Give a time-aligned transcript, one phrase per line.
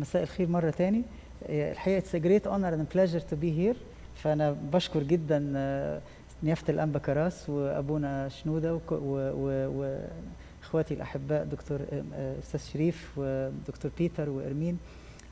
[0.00, 1.02] مساء الخير مرة تاني.
[1.46, 3.76] آه، الحقيقة a great honor and pleasure to be here.
[4.14, 6.00] فأنا بشكر جدا آه،
[6.42, 11.80] نيافة الأنبا كراس وأبونا شنودة وإخواتي الأحباء دكتور
[12.14, 14.78] آه، أستاذ شريف ودكتور بيتر وإرمين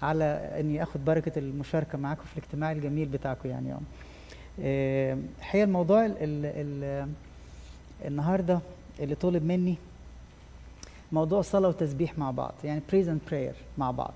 [0.03, 0.25] على
[0.61, 3.69] إني آخد بركة المشاركة معاكم في الاجتماع الجميل بتاعكم يعني.
[3.71, 3.85] يوم.
[5.39, 7.09] الحقيقة الموضوع ال ال ال
[8.05, 8.61] النهاردة
[9.01, 9.77] اللي طلب مني
[11.13, 14.15] موضوع صلاة وتسبيح مع بعض يعني praise and prayer مع بعض.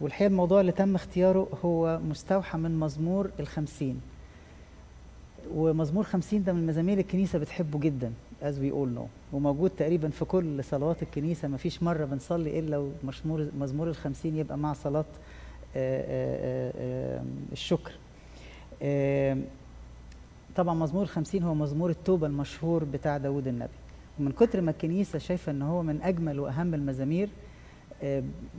[0.00, 4.00] والحقيقة الموضوع اللي تم اختياره هو مستوحى من مزمور الخمسين.
[5.54, 8.12] ومزمور خمسين ده من مزامير الكنيسة بتحبه جدا
[8.42, 9.08] as we all know.
[9.32, 14.58] وموجود تقريبا في كل صلوات الكنيسة ما فيش مرة بنصلي إلا ومزمور مزمور الخمسين يبقى
[14.58, 15.04] مع صلاة
[15.76, 17.92] آه، آه، آه، الشكر.
[20.56, 23.72] طبعا مزمور الخمسين هو مزمور التوبة المشهور بتاع داود النبي.
[24.20, 27.28] ومن كتر ما الكنيسة شايفة إن هو من أجمل وأهم المزامير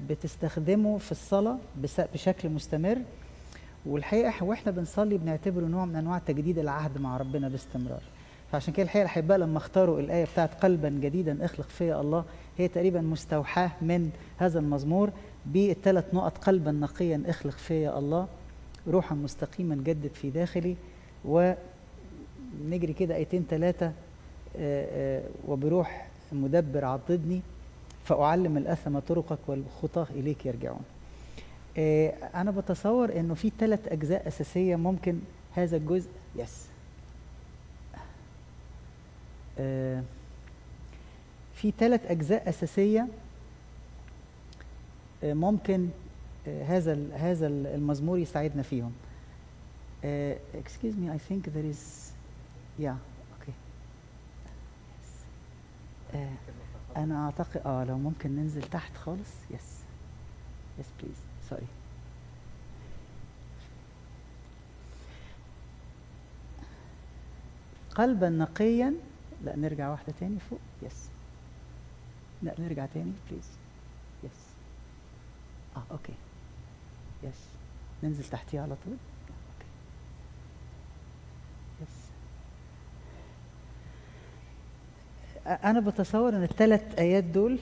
[0.09, 2.98] بتستخدمه في الصلاة بس- بشكل مستمر.
[3.86, 8.02] والحقيقة إح- وإحنا بنصلي بنعتبره نوع من أنواع تجديد العهد مع ربنا باستمرار.
[8.52, 12.26] فعشان كده الحقيقة الأحباء لما اختاروا الآية بتاعت قلبا جديدا اخلق فيا الله
[12.57, 15.10] هي تقريبا مستوحاة من هذا المزمور
[15.46, 18.27] بالثلاث نقط قلبا نقيا اخلق فيا الله
[18.88, 20.76] روحا مستقيما جدد في داخلي
[21.26, 23.91] ونجري كده آيتين ثلاثة
[25.48, 27.41] وبروح مدبر عضدني.
[28.08, 30.80] فأعلم الأثم طرقك والخطاه إليك يرجعون
[31.77, 35.20] آه، أنا بتصور إنه في ثلاث أجزاء أساسية ممكن
[35.55, 36.66] هذا الجزء يس
[39.60, 40.04] آه،
[41.55, 43.08] في ثلاث أجزاء أساسية
[45.24, 45.90] آه، ممكن
[46.48, 48.91] هذا هذا ال- المزمور يساعدنا فيهم.
[50.54, 52.12] excuse me, I think there is
[52.80, 52.96] yeah,
[53.35, 53.54] okay.
[56.16, 56.30] آه،
[56.98, 59.77] أنا أعتقد آه لو ممكن ننزل تحت خالص yes
[60.79, 61.15] yes please
[61.49, 61.68] sorry
[67.95, 68.94] قلبا نقيا.
[69.44, 70.59] لا نرجع واحدة تاني فوق.
[70.81, 71.09] yes
[72.44, 73.50] لا نرجع تاني please
[74.23, 74.47] yes
[75.77, 76.13] آه okay
[77.23, 77.44] yes
[78.03, 79.67] ننزل تحتيها على طول okay
[81.81, 82.07] yes
[85.47, 87.59] أنا بتصور إن الثلاث آيات دول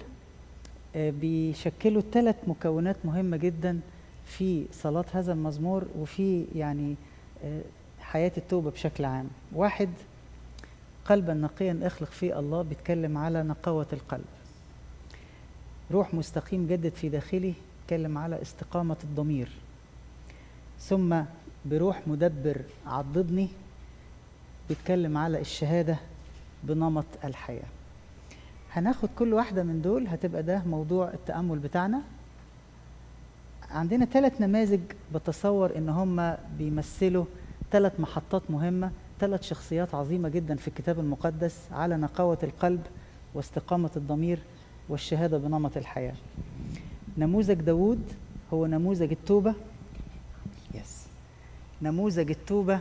[0.95, 3.79] آه، بيشكلوا ثلاث مكونات مهمة جدا
[4.25, 6.95] في صلاة هذا المزمور وفي يعني
[7.43, 7.61] آه،
[7.99, 9.27] حياة التوبة بشكل عام.
[9.53, 9.89] واحد
[11.05, 14.25] قلبا نقيا اخلق فيه الله بيتكلم على نقاوة القلب.
[15.91, 19.49] روح مستقيم جدد في داخلي بيتكلم على استقامة الضمير.
[20.79, 21.21] ثم
[21.65, 23.47] بروح مدبر عضدني
[24.69, 25.97] بيتكلم على الشهادة
[26.63, 27.74] بنمط الحياة.
[28.75, 32.01] هناخد كل واحدة من دول هتبقى ده موضوع التأمل بتاعنا.
[33.71, 34.79] عندنا ثلاث نماذج
[35.13, 37.25] بتصور إن هم بيمثلوا
[37.71, 42.81] ثلاث محطات مهمة ثلاث شخصيات عظيمة جدا في الكتاب المقدس على نقاوة القلب
[43.33, 44.39] واستقامة الضمير
[44.89, 46.15] والشهادة بنمط الحياة.
[47.17, 48.03] نموذج داوود
[48.53, 49.53] هو نموذج التوبة.
[50.73, 51.05] يس
[51.81, 52.79] نموذج التوبة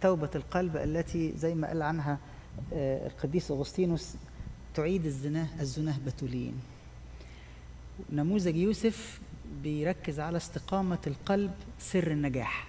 [0.00, 2.18] توبة القلب التي زي ما قال عنها
[2.74, 4.14] آه، القديس أغسطينوس
[4.74, 6.54] تعيد الزناه الزناه بتولين.
[8.12, 9.20] نموذج يوسف
[9.62, 11.50] بيركز على استقامة القلب
[11.80, 12.66] سر النجاح.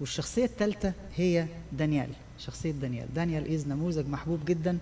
[0.00, 2.08] والشخصية الثالثة هي دانيال
[2.38, 3.14] شخصية دانيال.
[3.14, 4.78] دانيال إذ نموذج محبوب جدا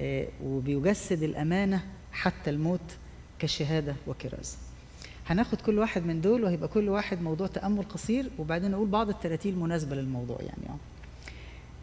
[0.00, 2.80] آه، وبيجسد الأمانة حتى الموت
[3.38, 4.56] كشهادة وكرازة
[5.26, 9.54] هناخد كل واحد من دول وهيبقى كل واحد موضوع تأمل قصير وبعدين نقول بعض التراتيل
[9.54, 10.78] المناسبة للموضوع يعني.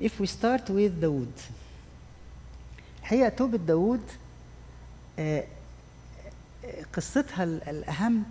[0.09, 1.31] If we start with داوود
[3.11, 3.99] الحقيقة توبة داوود
[5.19, 5.43] آه،
[6.65, 8.23] آه، قصتها ال- الأهم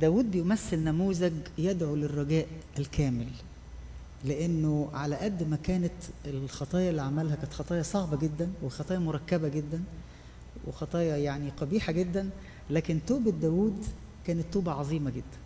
[0.00, 2.46] داوود بيمثل نموذج يدعو للرجاء
[2.78, 3.26] الكامل
[4.24, 5.92] لأنه على قد ما كانت
[6.26, 9.82] الخطايا اللي عملها كانت خطايا صعبة جدا وخطايا مركبة جدا
[10.66, 12.30] وخطايا يعني قبيحة جدا
[12.70, 13.84] لكن توبة داوود
[14.26, 15.38] كانت توبة عظيمة جدا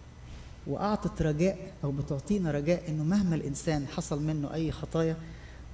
[0.67, 5.17] وأعطت رجاء أو بتعطينا رجاء إنه مهما الإنسان حصل منه أي خطايا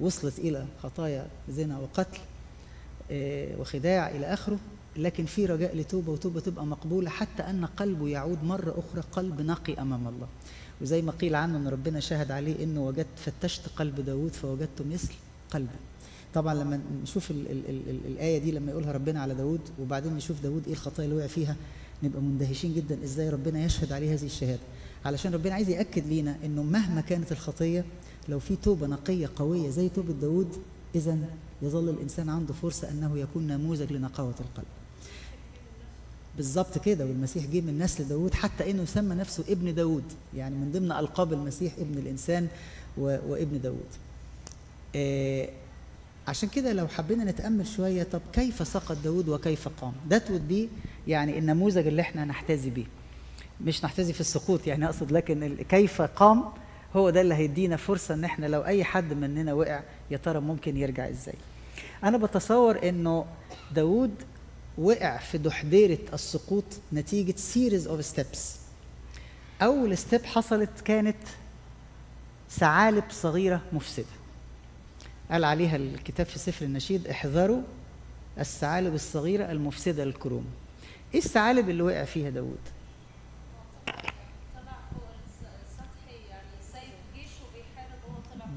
[0.00, 2.18] وصلت إلى خطايا زنا وقتل
[3.60, 4.58] وخداع إلى آخره.
[4.96, 9.74] لكن في رجاء لتوبة وتوبة تبقى مقبولة حتى أن قلبه يعود مرة أخرى قلب نقي
[9.74, 10.26] أمام الله.
[10.82, 15.12] وزي ما قيل عنه أن ربنا شاهد عليه أنه وجدت فتشت قلب داود فوجدت مثل
[15.50, 15.68] قلبه.
[16.34, 20.14] طبعا لما نشوف ال ال ال ال الآية دي لما يقولها ربنا على داود وبعدين
[20.14, 21.56] نشوف داود إيه الخطايا اللي وقع فيها
[22.02, 24.60] نبقى مندهشين جدا إزاي ربنا يشهد عليه هذه الشهادة.
[25.04, 27.84] علشان ربنا عايز يأكد لينا أنه مهما كانت الخطية
[28.28, 30.48] لو في توبة نقية قوية زي توبة داود
[30.94, 31.18] إذا
[31.62, 34.66] يظل الإنسان عنده فرصة أنه يكون نموذج لنقاوة القلب.
[36.36, 40.04] بالظبط كده والمسيح جه من نسل داود حتى إنه يسمى نفسه ابن داود
[40.36, 42.48] يعني من ضمن ألقاب المسيح ابن الإنسان
[42.98, 43.16] و...
[43.28, 43.86] وابن داود
[44.96, 45.48] آه
[46.28, 50.68] عشان كده لو حبينا نتأمل شوية طب كيف سقط داود وكيف قام؟ ده would be
[51.08, 52.86] يعني النموذج اللي إحنا نحتذي بيه.
[53.64, 56.44] مش نحتذي في السقوط يعني أقصد لكن كيف قام؟
[56.96, 60.76] هو ده اللي هيدينا فرصة إن إحنا لو أي حد مننا وقع يا ترى ممكن
[60.76, 61.34] يرجع إزاي؟
[62.04, 63.26] أنا بتصور إنه
[63.74, 64.14] داود
[64.78, 68.38] وقع في دحديرة السقوط نتيجة series of steps.
[69.62, 71.16] أول ستيب حصلت كانت
[72.50, 74.06] ثعالب صغيرة مفسدة.
[75.30, 77.62] قال عليها الكتاب في سفر النشيد احذروا
[78.38, 80.44] الثعالب الصغيرة المفسدة للكروم.
[81.14, 82.58] إيه الثعالب اللي وقع فيها داود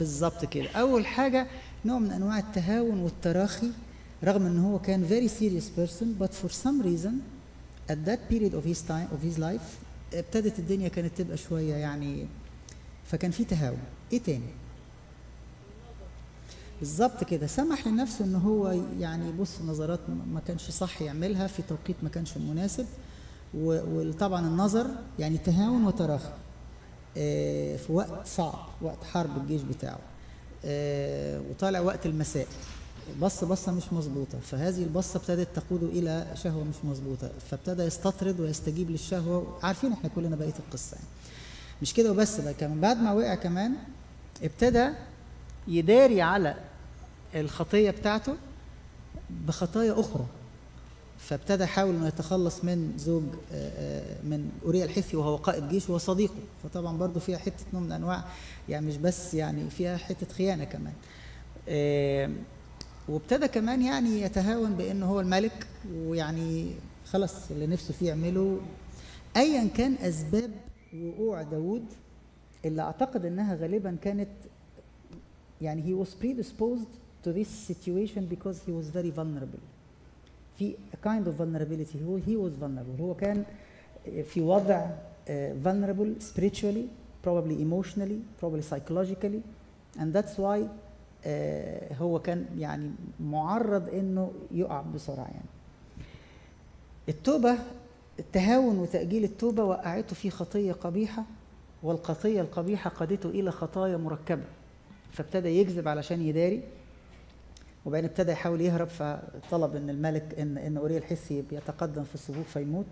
[0.04, 0.70] بالظبط كده.
[0.72, 1.48] أول حاجة
[1.86, 3.72] نوع من أنواع التهاون والتراخي
[4.24, 7.14] رغم إن هو كان very serious person but for some reason
[7.90, 9.68] at that period of his time of his life
[10.14, 12.26] ابتدت الدنيا كانت تبقى شوية يعني
[13.06, 13.78] فكان في تهاون.
[14.14, 14.50] إيه تاني؟
[16.80, 17.48] بالظبط كده.
[17.48, 20.00] سمح لنفسه إن هو يعني يبص نظرات
[20.34, 22.86] ما كانش صح يعملها في توقيت ما كانش مناسب
[23.54, 24.88] وطبعا النظر
[25.20, 26.34] يعني تهاون وتراخي.
[27.78, 30.00] في وقت صعب وقت حرب الجيش بتاعه.
[30.66, 32.48] آه، وطالع وقت المساء.
[33.22, 34.40] بص بصة مش مظبوطة.
[34.40, 37.32] فهذه البصة ابتدت تقوده إلى شهوة مش مظبوطة.
[37.52, 39.58] فابتدى يستطرد ويستجيب للشهوة.
[39.64, 41.08] عارفين إحنا كلنا بقية القصة يعني.
[41.82, 42.54] مش كده وبس بقى.
[42.54, 43.74] كمان بعد ما وقع كمان
[44.44, 44.90] ابتدى
[45.68, 46.56] يداري على
[47.36, 48.34] الخطية بتاعته
[49.30, 50.26] بخطايا أخرى.
[51.24, 56.36] فابتدى يحاول إنه يتخلص من زوج آه، آه، من اوريا الحثي وهو قائد جيش وصديقه
[56.64, 58.24] فطبعا برضو فيها حتة نوع من أنواع
[58.70, 60.94] يعني مش بس يعني فيها حتة خيانة كمان.
[61.70, 62.30] آه،
[63.10, 66.72] وابتدى كمان يعني يتهاون بإنه هو الملك ويعني
[67.06, 68.60] خلاص اللي نفسه فيه يعمله.
[69.38, 70.52] ايا كان أسباب
[71.04, 71.86] وقوع داوود
[72.66, 74.30] اللي أعتقد إنها غالبا كانت
[75.62, 76.92] يعني he was predisposed
[77.26, 79.64] to this situation because he was very vulnerable.
[80.60, 82.02] في kind of vulnerability.
[82.08, 83.02] هو he was vulnerable.
[83.02, 83.44] هو كان
[84.24, 85.30] في وضع uh,
[85.66, 86.88] vulnerable spiritually
[87.26, 89.42] probably emotionally probably psychologically.
[90.00, 91.28] And that's why uh,
[92.02, 95.50] هو كان يعني معرض إنه يقع بسرعة يعني.
[97.10, 97.58] التوبة
[98.20, 101.24] التهاون وتأجيل التوبة وقعته في خطية قبيحة
[101.84, 104.44] والخطية القبيحة قادته إلى خطايا مركبة.
[105.12, 106.64] فابتدى يكذب علشان يداري.
[107.86, 112.86] وبعدين ابتدى يحاول يهرب فطلب إن الملك إن إن اوريا الحسي يتقدم في الصفوف فيموت.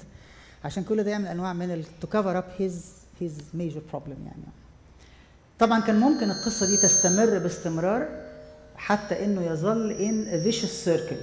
[0.63, 2.91] عشان كل ده يعمل أنواع من to cover up his
[3.21, 4.43] his major problem يعني.
[5.59, 8.09] طبعا كان ممكن القصة دي تستمر باستمرار
[8.75, 11.17] حتى إنه يظل in vicious circle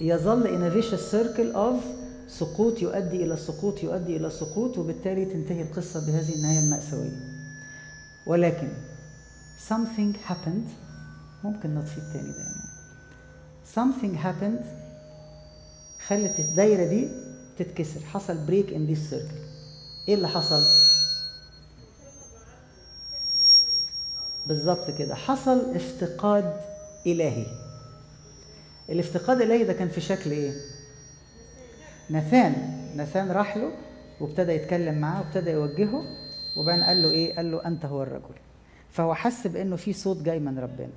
[0.00, 1.84] يظل in vicious circle of
[2.28, 7.20] سقوط يؤدي إلى سقوط يؤدي إلى سقوط وبالتالي تنتهي القصة بهذه النهاية المأساوية.
[8.26, 8.68] ولكن
[9.68, 10.68] something happened
[11.44, 12.44] ممكن نطفي التاني ده
[13.74, 14.64] something happened
[16.06, 17.08] خلت الدايرة دي
[17.58, 18.00] تتكسر.
[18.00, 19.34] حصل بريك in this circle.
[20.08, 20.62] إيه اللي حصل؟
[24.46, 25.14] بالظبط كده.
[25.14, 26.56] حصل افتقاد
[27.06, 27.46] إلهي.
[28.90, 30.52] الافتقاد الإلهي ده كان في شكل إيه؟
[32.10, 32.54] ناثان.
[32.96, 33.72] ناثان راح له
[34.20, 36.02] وابتدى يتكلم معاه وابتدى يوجهه
[36.56, 38.34] وبعدين قال له إيه؟ قال له أنت هو الرجل.
[38.90, 40.92] فهو حس بإنه في صوت جاي من ربنا.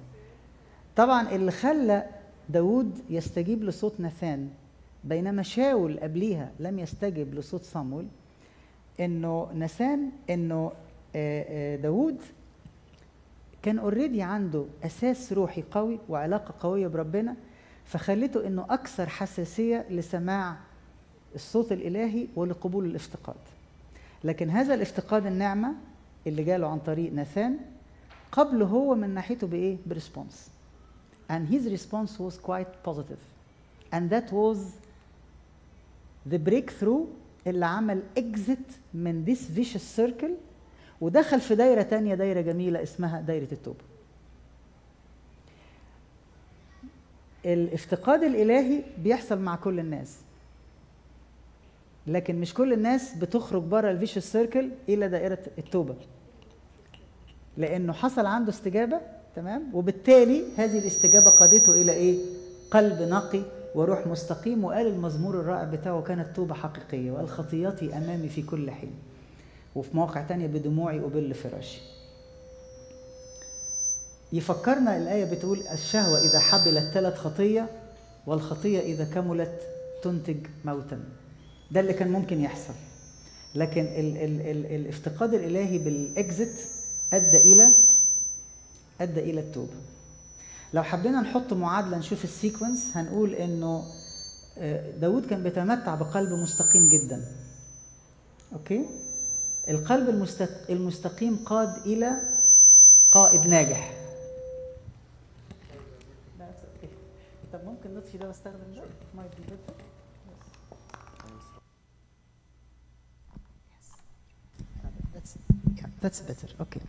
[0.96, 2.06] طبعا اللي خلى
[2.50, 4.50] داود يستجيب لصوت ناثان
[5.04, 8.08] بينما شاول قبليها لم يستجب لصوت صامويل
[9.00, 10.72] إنه ناثان إنه
[11.16, 12.22] آه، آه، داود
[13.64, 17.36] كان اوريدي عنده أساس روحي قوي وعلاقة قوية بربنا
[17.86, 20.56] فخلته إنه أكثر حساسية لسماع
[21.36, 23.36] الصوت الإلهي ولقبول الافتقاد.
[24.24, 25.74] لكن هذا الافتقاد النعمه
[26.28, 27.58] اللي جاله عن طريق ناثان
[28.32, 30.55] قبل هو من ناحيته بإيه؟ ب response.
[31.30, 33.22] And his response was quite positive.
[33.92, 34.58] And that was
[36.26, 37.06] the breakthrough
[37.48, 40.32] اللي عمل exit من this vicious circle
[41.02, 43.80] ودخل في دايرة تانية دايرة جميلة اسمها دايرة التوبة.
[47.46, 50.18] الافتقاد الإلهي بيحصل مع كل الناس.
[52.08, 55.96] لكن مش كل الناس بتخرج بره ال vicious circle إلى دائره التوبة.
[57.58, 59.02] لأنه حصل عنده استجابة
[59.36, 62.18] تمام؟ وبالتالي هذه الاستجابة قادته إلى إيه؟
[62.72, 63.42] قلب نقي
[63.76, 68.92] وروح مستقيم وقال المزمور الرائع بتاعه كانت توبة حقيقية وقال خطياتي أمامي في كل حين.
[69.76, 71.82] وفي مواقع تانية بدموعي أبل فراشي
[74.34, 77.68] يفكرنا الآية بتقول الشهوة إذا حبلت ثلاث خطية
[78.28, 79.62] والخطية إذا كملت
[80.04, 81.00] تنتج موتا.
[81.72, 82.74] ده اللي كان ممكن يحصل.
[83.56, 86.68] لكن ال ال ال الافتقاد الإلهي بال exit
[87.14, 87.68] أدى إلى
[89.02, 89.74] أدى إلى التوبة.
[90.74, 93.84] لو حبينا نحط معادلة نشوف ال sequence هنقول إنه
[94.58, 97.26] آه، داود كان بيتمتع بقلب مستقيم جدا.
[98.54, 98.86] okay؟
[99.70, 102.12] القلب المستق- المستقيم قاد إلى
[103.12, 103.92] قائد ناجح.
[107.54, 108.82] طب ممكن نطفي ده واستخدم ده؟
[115.78, 116.48] Yeah, that's better.
[116.60, 116.82] Okay.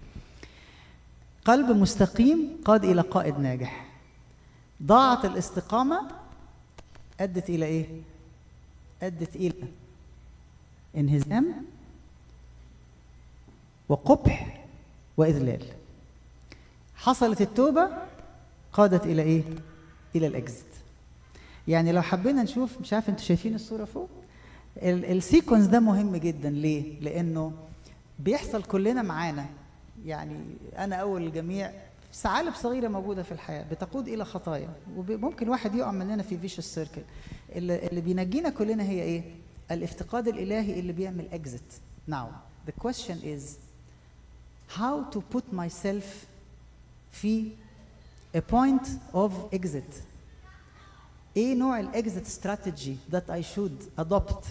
[1.47, 3.87] قلب مستقيم قاد إلى قائد ناجح.
[4.83, 6.09] ضاعت الاستقامة
[7.21, 7.87] أدت إلى إيه؟
[9.03, 9.55] أدت إلى
[10.97, 11.55] انهزام
[13.89, 14.65] وقبح
[15.17, 15.65] وإذلال.
[16.97, 17.89] حصلت التوبة
[18.73, 19.43] قادت إلى إيه؟
[20.17, 20.67] إلى الإكزيت.
[21.69, 24.09] يعني لو حبينا نشوف مش عارف أنتوا شايفين الصورة فوق؟
[24.77, 27.53] ال- السيكونس ده مهم جدا ليه؟ لأنه
[28.19, 29.47] بيحصل كلنا معانا
[30.05, 30.41] يعني
[30.79, 31.73] أنا أول الجميع
[32.15, 37.03] ثعالب صغيرة موجودة في الحياة بتقود إلى خطايا وممكن واحد يقع مننا في فيش السيركل
[37.55, 39.23] اللي, اللي بينجينا كلنا هي إيه؟
[39.71, 41.81] الافتقاد الإلهي اللي بيعمل exit.
[42.11, 42.27] Now,
[42.69, 43.43] the question is
[44.79, 46.05] how to put myself
[47.13, 47.51] في
[48.37, 49.95] a point of exit.
[51.37, 54.45] إيه نوع الاكزit strategy that I should adopt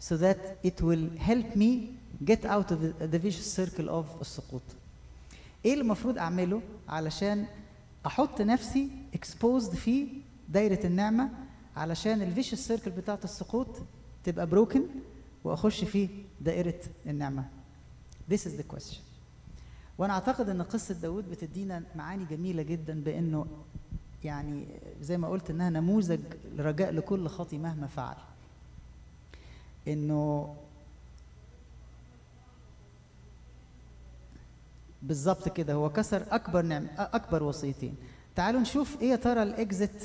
[0.00, 1.70] so that it will help me
[2.24, 2.78] get out of
[3.12, 4.62] the vicious circle of السقوط
[5.66, 7.46] إيه اللي المفروض اعمله علشان
[8.06, 10.06] أحط نفسي exposed في
[10.48, 11.30] دايرة النعمة
[11.76, 13.68] علشان الفيشس سيركل بتاعت السقوط
[14.24, 14.80] تبقى broken
[15.44, 16.08] واخش في
[16.40, 17.48] دائره النعمة؟
[18.30, 18.96] This is the question.
[19.98, 23.46] وأنا اعتقد ان قصة داود بتدينا معاني جميلة جدا بانه
[24.24, 24.66] يعني
[25.00, 26.20] زي ما قلت انها نموذج
[26.58, 28.16] رجاء لكل خاطي مهما فعل.
[29.88, 30.54] انه
[35.02, 35.74] بالظبط كده.
[35.74, 37.96] هو كسر أكبر نعم أكبر وصيتين
[38.36, 40.02] تعالوا نشوف إيه يا ترى الاكزit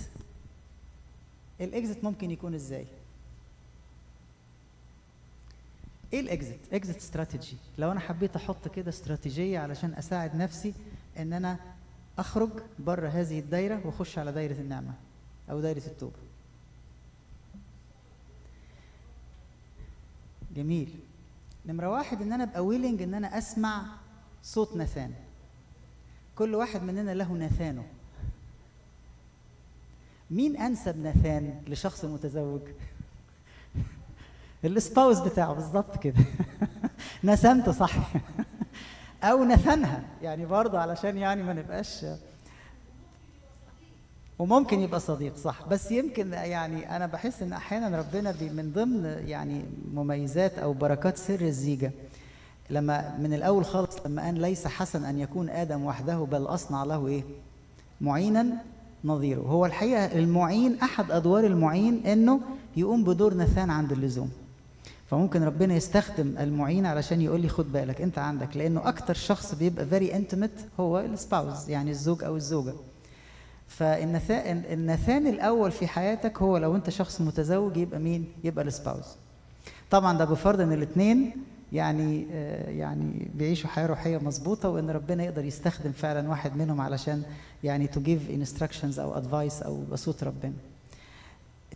[1.62, 2.88] الاكزit ممكن يكون إزاي؟
[6.14, 7.58] إيه الاكزit اكزit استراتيجي.
[7.78, 10.74] لو أنا حبيت أحط كده استراتيجية علشان أساعد نفسي
[11.20, 11.58] إن أنا
[12.20, 14.94] أخرج بره هذه الدايرة وأخش على دايرة النعمة
[15.52, 16.20] أو دايرة التوبة.
[20.56, 21.00] جميل.
[21.66, 23.86] نمرة واحد إن أنا أبقى ويلنج إن أنا أسمع
[24.44, 25.12] صوت نثان
[26.36, 27.84] كل واحد مننا له نثانه
[30.32, 32.62] مين أنسب نثان لشخص متزوج؟
[34.66, 36.16] السباوس بتاعه بالظبط كده.
[37.24, 37.96] نسمته صح.
[39.24, 42.06] أو نثنها يعني برضه علشان يعني ما نبقاش
[44.40, 45.68] وممكن يبقى صديق صح.
[45.68, 51.42] بس يمكن يعني أنا بحس إن أحيانا ربنا من ضمن يعني مميزات أو بركات سر
[51.42, 51.92] الزيجة
[52.72, 57.08] لما من الأول خالص لما قال ليس حسن أن يكون آدم وحده بل أصنع له
[57.08, 57.24] إيه؟
[58.02, 58.46] معينا
[59.06, 59.40] نظيره.
[59.42, 62.40] هو الحقيقة المعين أحد أدوار المعين إنه
[62.78, 64.32] يقوم بدور نثان عند اللزوم.
[65.10, 69.86] فممكن ربنا يستخدم المعين علشان يقول لي خد بالك أنت عندك لأنه أكتر شخص بيبقى
[69.86, 72.74] very intimate هو ال spouse يعني الزوج أو الزوجة.
[73.68, 79.06] فالنثان النثان الأول في حياتك هو لو أنت شخص متزوج يبقى مين؟ يبقى ال spouse.
[79.92, 81.32] طبعا ده بفرض إن الاثنين
[81.72, 87.24] يعني آه يعني بيعيشوا حياة روحية مظبوطة وإن ربنا يقدر يستخدم فعلا واحد منهم علشان
[87.64, 90.54] يعني to give instructions أو advice أو بصوت ربنا.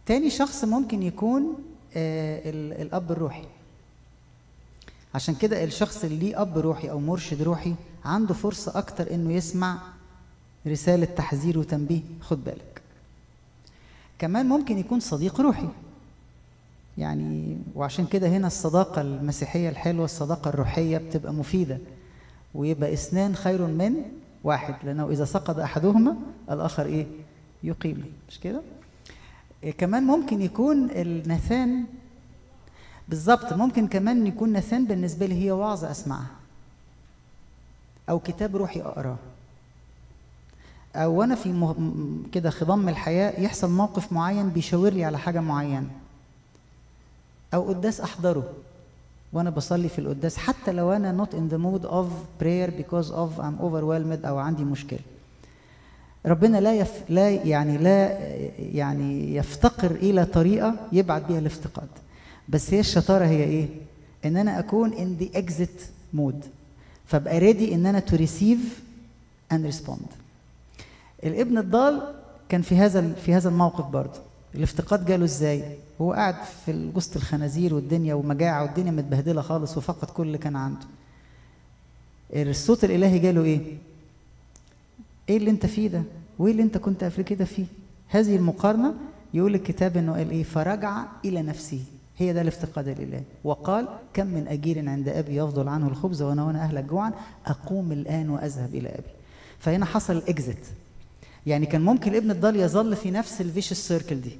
[0.05, 1.57] تاني شخص ممكن يكون
[1.97, 2.41] آه
[2.81, 3.43] الأب الروحي.
[5.15, 7.75] عشان كده الشخص اللي ليه أب روحي أو مرشد روحي
[8.05, 9.77] عنده فرصة أكتر إنه يسمع
[10.67, 12.81] رسالة تحذير وتنبيه خد بالك.
[14.19, 15.67] كمان ممكن يكون صديق روحي.
[16.97, 21.77] يعني وعشان كده هنا الصداقة المسيحية الحلوة الصداقة الروحية بتبقى مفيدة
[22.53, 23.95] ويبقى اثنان خير من
[24.43, 26.15] واحد لأنه إذا سقط أحدهما
[26.51, 27.05] الآخر إيه؟
[27.63, 28.05] يقيم.
[28.29, 28.61] مش كده؟
[29.77, 31.83] كمان ممكن يكون النثان
[33.09, 36.27] بالظبط ممكن كمان يكون نثان بالنسبة لي هي وعظة أسمعها
[38.09, 39.17] أو كتاب روحي أقراه
[40.95, 41.73] أو وأنا في.
[42.31, 45.87] كده خضم الحياة يحصل موقف معين بيشاور لي على حاجة معينة.
[47.55, 48.43] أو قداس أحضره
[49.33, 52.05] وأنا بصلي في القداس حتى لو أنا not in the mood of
[52.41, 54.99] prayer because of I'm overwhelmed أو عندي مشكلة.
[56.25, 56.91] ربنا لا يف...
[57.09, 58.19] لا يعني لا
[58.59, 61.87] يعني يفتقر إلى طريقة يبعت بيها الافتقاد.
[62.49, 63.67] بس هي الشطارة هي إيه؟
[64.25, 65.81] إن أنا أكون in the exit
[66.17, 66.45] mode
[67.05, 68.81] فأبقى ريدي إن أنا to receive
[69.53, 70.07] and respond.
[71.23, 72.13] الابن الضال
[72.49, 74.19] كان في هذا في هذا الموقف برضه.
[74.57, 75.63] الافتقاد جاله إزاي؟
[76.01, 76.35] هو قاعد
[76.65, 80.85] في وسط الخنازير والدنيا ومجاعة والدنيا متبهدلة خالص وفقد كل اللي كان عنده.
[82.33, 83.59] الصوت الإلهي جاله إيه؟
[85.29, 86.03] إيه اللي أنت فيه ده؟
[86.39, 87.65] وإيه اللي أنت كنت قبل كده فيه؟
[88.07, 88.93] هذه المقارنة
[89.33, 91.79] يقول الكتاب إنه قال إيه؟ فرجع إلى نفسه.
[92.17, 93.23] هي ده الافتقاد الإلهي.
[93.43, 97.11] وقال كم من أجير عند أبي يفضل عنه الخبز وأنا وأنا أهلك جوعا
[97.45, 99.07] أقوم الآن وأذهب إلى أبي.
[99.59, 100.65] فهنا حصل الاكزit
[101.45, 104.31] يعني كان ممكن الابن الضال يظل في نفس الفيشس سيركل دي.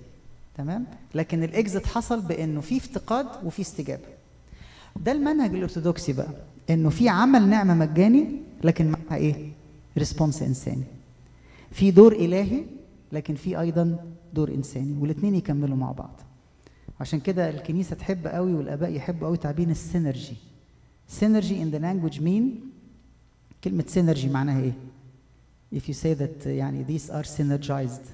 [0.57, 0.85] تمام؟
[1.15, 4.03] لكن الاكزit حصل بإنه في افتقاد وفي استجابة.
[4.95, 6.29] ده المنهج الأرثوذكسي بقى
[6.69, 8.27] إنه في عمل نعمة مجاني
[8.63, 9.49] لكن معها إيه؟
[9.97, 10.83] response إنساني.
[11.71, 12.63] في دور إلهي
[13.11, 13.97] لكن في أيضا
[14.33, 16.21] دور إنساني والاثنين يكملوا مع بعض.
[16.99, 20.35] عشان كده الكنيسة تحب قوي والآباء يحبوا قوي تعبير ال synergy.
[21.07, 22.59] synergy in the language mean
[23.63, 24.73] كلمة synergy معناها إيه؟
[25.75, 28.05] If you say that يعني these are synergized.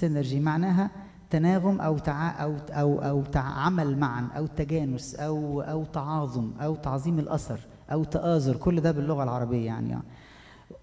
[0.00, 0.90] Synergy معناها
[1.30, 2.44] تناغم أو تع...
[2.44, 7.60] أو أو أو عمل معا أو تجانس أو أو تعاظم أو تعظيم الأثر
[7.92, 8.56] أو تآزر.
[8.56, 9.98] كل ده باللغة العربية يعني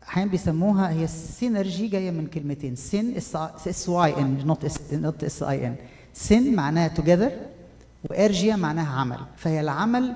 [0.03, 2.75] أحيانا بيسموها هي ال synergy جاية من كلمتين.
[2.75, 5.75] syn S Y N not S not S I N
[6.13, 7.31] syn معناها together
[8.09, 9.19] و ergia معناها عمل.
[9.35, 10.13] فهي العمل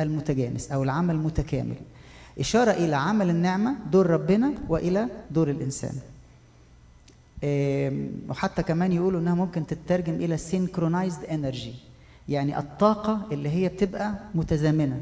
[0.00, 1.76] المتجانس أو العمل المتكامل.
[2.40, 5.94] إشارة إلى عمل النعمة دور ربنا وإلى دور الإنسان.
[8.28, 11.74] وحتى كمان يقولوا إنها ممكن تترجم إلى synchronized energy
[12.28, 15.00] يعني الطاقة اللي هي بتبقى متزامنة.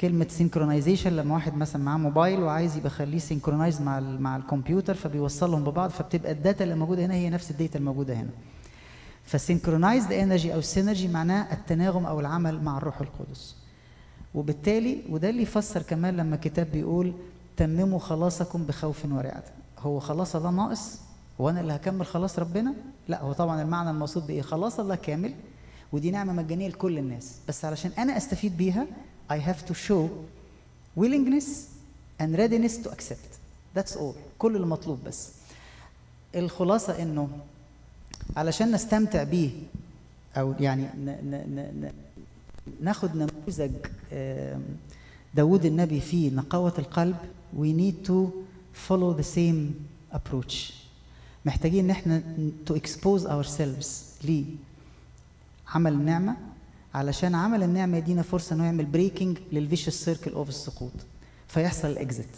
[0.00, 5.64] كلمة synchronization لما واحد مثلا معاه موبايل وعايز يبقى خليه synchronized مع مع الكمبيوتر فبيوصلهم
[5.64, 8.30] ببعض فبتبقى ال data اللي موجودة هنا هي نفس ال data الموجودة هنا.
[9.32, 13.61] ف synchronized energy أو synergy معناه التناغم أو العمل مع الروح القدس.
[14.34, 17.12] وبالتالي وده اللي يفسر كمان لما الكتاب بيقول
[17.56, 19.42] تمموا خلاصكم بخوف ورعد.
[19.78, 20.98] هو خلاص الله ناقص؟
[21.38, 22.74] وأنا اللي هكمل خلاص ربنا؟
[23.08, 25.34] لا هو طبعا المعنى المقصود بإيه؟ خلاص الله كامل
[25.92, 27.36] ودي نعمة مجانية لكل الناس.
[27.48, 28.86] بس علشان أنا أستفيد بيها
[29.30, 30.08] I have to show
[31.00, 31.48] willingness
[32.20, 33.30] and readiness to accept.
[33.78, 34.16] That's all.
[34.38, 35.28] كل المطلوب بس.
[36.34, 37.28] الخلاصة إنه
[38.36, 39.50] علشان نستمتع بيه
[40.36, 40.86] أو يعني
[42.80, 43.70] ناخد نموذج
[45.34, 47.16] داود النبي فيه نقاوة القلب
[47.60, 48.30] we need to
[48.88, 49.74] follow the same
[50.16, 50.72] approach.
[51.44, 52.22] محتاجين إن إحنا
[52.70, 53.86] to expose ourselves
[54.24, 56.36] لعمل النعمة.
[56.94, 60.92] علشان عمل النعمة يدينا فرصة انه يعمل breaking لل vicious circle of السقوط.
[61.48, 62.36] فيحصل ال exit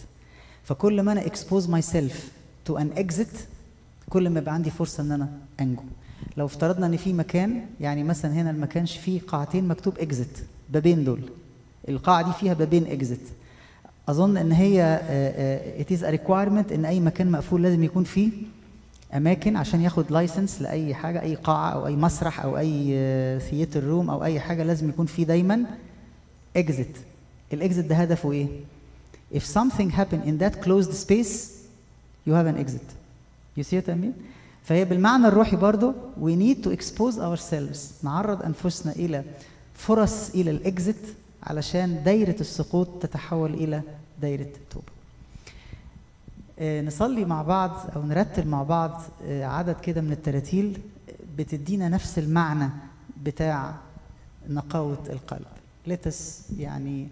[0.65, 2.15] فكل ما أنا expose myself
[2.69, 3.37] to an exit
[4.11, 5.83] كل ما يبقى عندي فرصة إن أنا أنجو.
[6.37, 11.05] لو افترضنا إن في مكان يعني مثلا هنا ما كانش فيه قاعتين مكتوب exit بابين
[11.05, 11.20] دول.
[11.88, 13.33] القاعة دي فيها بابين exit
[14.09, 15.01] أظن إن هي
[15.81, 18.31] it is requirement إن أي مكان مقفول لازم يكون فيه
[19.14, 24.11] أماكن عشان ياخد license لأي حاجة أي قاعة أو أي مسرح أو أي theater room
[24.11, 25.64] أو أي حاجة لازم يكون فيه دايما
[26.59, 26.99] exit
[27.55, 28.47] ال exit ده هدفه إيه؟
[29.35, 31.35] If something happen in that closed space
[32.27, 32.87] you have an exit.
[33.57, 34.14] You see what I mean?
[34.64, 39.24] فهي بالمعنى الروحي برضو we need to expose ourselves نعرض أنفسنا إلى
[39.74, 41.07] فرص إلى الإكزit
[41.42, 43.83] علشان دايرة السقوط تتحول إلى
[44.22, 44.87] دايرة توبة
[46.59, 50.79] آه نصلي مع بعض أو نرتل مع بعض آه عدد كده من التراتيل
[51.38, 52.70] بتدينا نفس المعنى
[53.24, 53.74] بتاع
[54.48, 55.46] نقاوة القلب.
[55.88, 56.14] Let us
[56.59, 57.09] يعني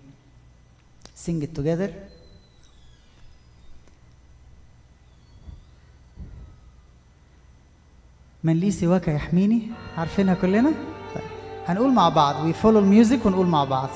[1.27, 1.91] sing it together.
[8.45, 10.73] من لي سواك يحميني عارفينها كلنا؟
[11.15, 11.25] طيب
[11.67, 12.45] هنقول مع بعض.
[12.45, 13.89] we follow ال music ونقول مع بعض.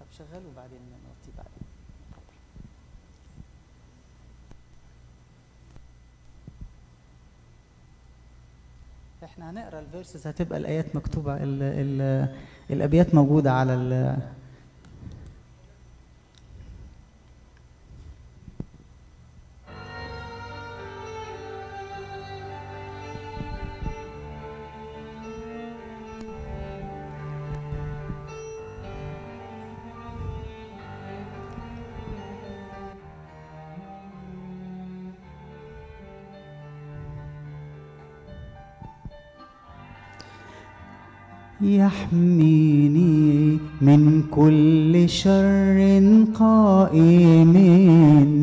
[0.00, 1.69] طب شغال وبعدين نغطي بعدين.
[9.24, 12.28] إحنا هنقرا الفيرسز هتبقى الآيات مكتوبة ال ال
[12.70, 13.74] الأبيات موجودة على
[45.22, 45.80] شر
[46.34, 47.54] قائم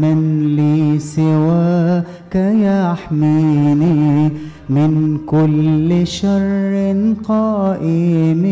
[0.01, 0.19] من
[0.55, 4.31] لي سواك يحميني
[4.69, 6.75] من كل شر
[7.23, 8.43] قائم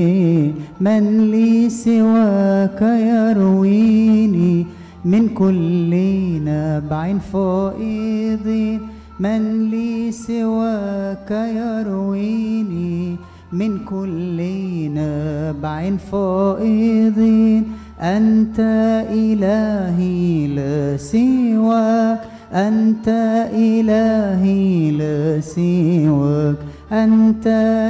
[0.82, 4.66] من لي سواك يرويني.
[5.06, 5.92] من كل
[6.50, 8.48] نبع فائض
[9.20, 13.16] من لي سواك يرويني.
[13.54, 14.38] من كل
[15.00, 15.80] نبع
[16.12, 17.20] فائض
[18.02, 18.60] أنت
[19.12, 22.20] إلهي لا سواك
[22.54, 23.08] أنت
[23.54, 26.58] إلهي لا سواك
[26.92, 27.48] أنت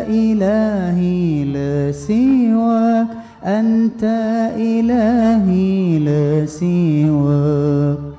[0.09, 3.07] إلهي لا سواك
[3.45, 4.03] أنت
[4.57, 8.14] إلهي لا سواك.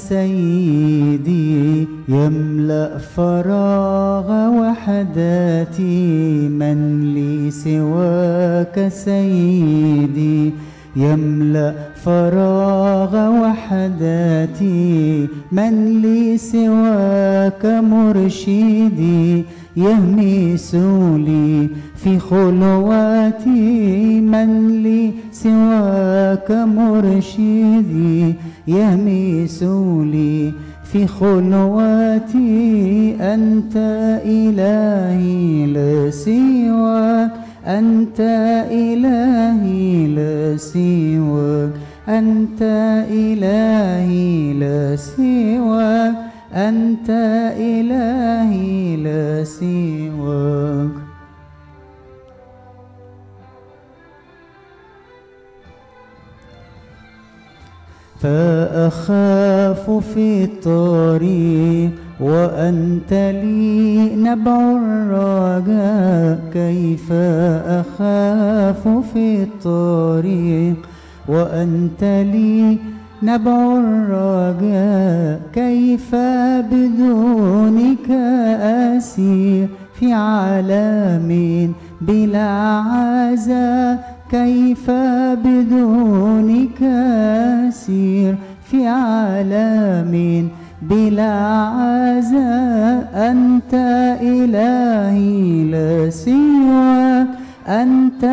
[0.00, 6.48] وكسيدي يملأ فراغ وحداتي.
[6.48, 10.52] من لي سواك سيدي
[10.96, 15.28] يملأ فراغ وحداتي.
[15.52, 19.44] من لي سواك مرشدي
[19.76, 20.74] يهمس
[21.14, 28.34] لي في خلواتي من لي سواك مرشدي.
[28.68, 29.62] يهمس
[30.12, 30.52] لي
[30.92, 33.76] في خلواتي أنت
[34.24, 37.30] إلهي لا سواك
[37.66, 38.20] أنت
[38.70, 41.70] إلهي لا سواك
[42.08, 42.62] أنت
[43.10, 46.14] إلهي لا سواك
[46.52, 47.10] أنت
[47.56, 50.90] إلهي لا سواك.
[58.20, 66.38] فأخاف في الطريق وأنت لي نبع الرجاء.
[66.52, 67.12] كيف
[67.66, 70.76] أخاف في الطريق
[71.28, 72.78] وأنت لي
[73.22, 76.14] نبع الرجاء كيف
[76.72, 78.10] بدونك
[78.96, 84.90] أسير في عالم بلا عزاء كيف
[85.44, 86.82] بدونك
[87.68, 90.48] أسير في عالم
[90.82, 91.32] بلا
[91.80, 93.74] عزاء أنت
[94.22, 97.28] إلهي لا سواك
[97.68, 98.24] أنت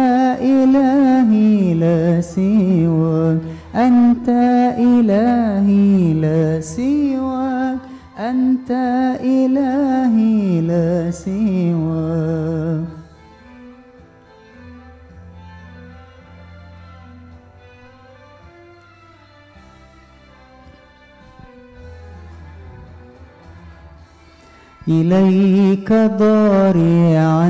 [0.41, 3.37] إلهي لا سواك.
[3.77, 4.29] أنت
[4.77, 7.77] إلهي لا سواك.
[8.19, 8.71] أنت
[9.21, 12.96] إلهي لا سواك.
[24.89, 27.49] إليك ضارعا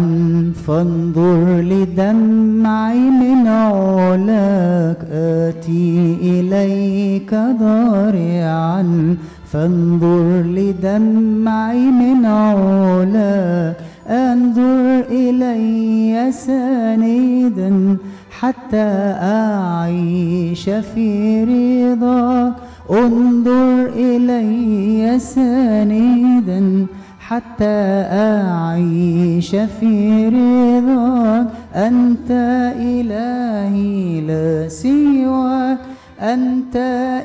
[0.67, 4.97] فانظر لدمعي من علاك.
[5.11, 9.15] آتي إليك ضارعا
[9.51, 13.75] فانظر لدمعي من علاك.
[14.07, 17.97] أنظر إلي ساندا
[18.39, 18.87] حتى
[19.21, 22.53] أعيش في رضاك.
[22.91, 26.85] انظر إلي ساندا
[27.27, 31.47] حتى أعيش في رضاك.
[31.75, 32.31] أنت
[32.79, 35.77] إلهي لا سواك.
[36.21, 36.75] أنت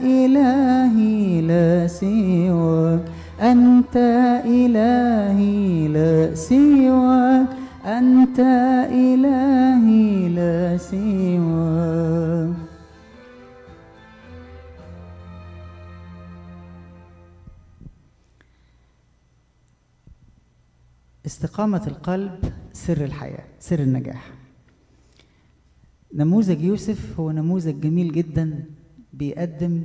[0.02, 3.00] إلهي لا سواك.
[3.42, 3.96] أنت
[4.44, 7.46] إلهي لا سواك.
[7.86, 8.40] أنت
[8.90, 12.71] إلهي لا سواك.
[21.26, 24.32] استقامة القلب سر الحياة سر النجاح.
[26.14, 28.64] نموذج يوسف هو نموذج جميل جدا
[29.12, 29.84] بيقدم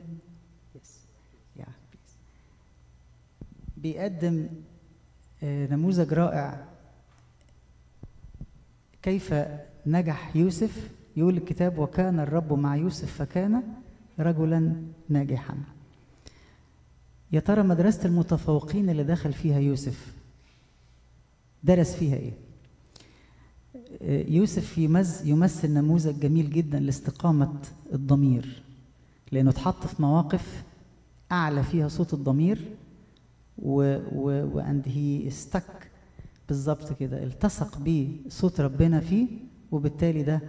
[3.77, 4.47] بيقدم
[5.43, 6.65] آه، نموذج رائع.
[9.01, 9.33] كيف
[9.85, 13.63] نجح يوسف؟ يقول الكتاب وكان الرب مع يوسف فكان
[14.19, 15.57] رجلا ناجحا
[17.31, 20.16] يا ترى مدرسة المتفوقين اللي دخل فيها يوسف
[21.63, 22.33] درس فيها إيه؟
[24.35, 27.53] يوسف يمز يمثل نموذج جميل جدا لاستقامة
[27.93, 28.63] الضمير
[29.31, 30.63] لأنه اتحط في مواقف
[31.31, 32.65] أعلى فيها صوت الضمير
[33.57, 35.91] و و وأند هي استك
[36.47, 39.27] بالظبط كده التصق بيه صوت ربنا فيه
[39.71, 40.41] وبالتالي ده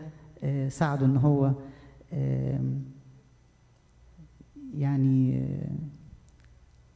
[0.43, 1.53] آه، ساعده إن هو
[4.75, 5.71] يعني آه،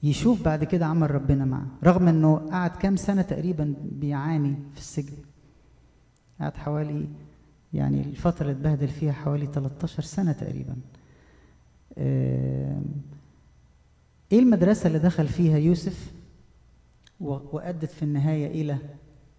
[0.02, 1.66] يشوف بعد كده عمل ربنا معاه.
[1.84, 5.16] رغم إنه قعد كام سنة تقريبا بيعاني في السجن.
[6.40, 7.08] قعد حوالي
[7.74, 10.76] يعني الفترة اللي اتبهدل فيها حوالي 13 سنة تقريبا.
[14.32, 16.12] إيه المدرسة اللي دخل فيها يوسف؟
[17.20, 18.78] وأدت في النهاية إلى؟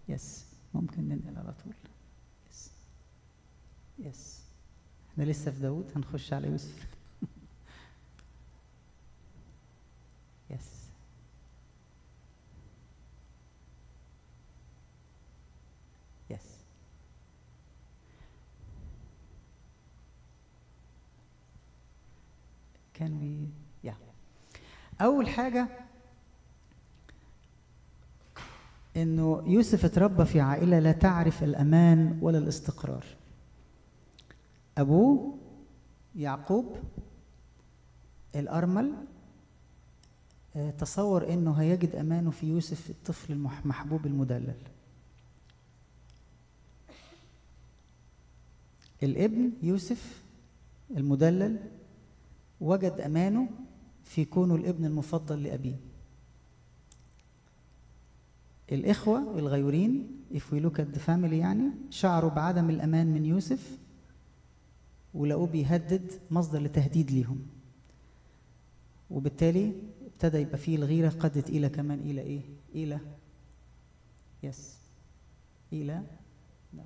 [0.08, 1.74] يس ممكن ننقل على طول.
[2.50, 2.70] يس
[3.98, 4.44] Yes.
[5.12, 6.86] إحنا لسه في داود هنخش على يوسف
[10.50, 10.88] yes
[16.30, 16.58] yes
[22.98, 23.48] can we
[23.88, 23.94] yeah.
[25.00, 25.68] أول حاجة
[28.96, 33.04] إنه يوسف اتربى في عائلة لا تعرف الأمان ولا الاستقرار.
[34.78, 35.38] أبوه
[36.16, 36.76] يعقوب
[38.34, 38.92] الأرمل
[40.56, 44.56] آه، تصور إنه هيجد أمانه في يوسف الطفل المحبوب المدلل.
[49.02, 50.22] الابن يوسف
[50.96, 51.58] المدلل
[52.60, 53.48] وجد أمانه
[54.04, 55.76] في كونه الابن المفضل لأبيه.
[58.72, 63.78] الإخوة الغيورين if we look at the family يعني شعروا بعدم الأمان من يوسف
[65.14, 67.46] ولقوه بيهدد مصدر لتهديد ليهم.
[69.10, 69.72] وبالتالي
[70.06, 72.40] ابتدى يبقى فيه الغيرة قدت إلى كمان إلى إيه؟
[72.74, 73.00] إلى
[74.42, 74.74] يس.
[75.72, 76.02] إلى
[76.76, 76.80] no.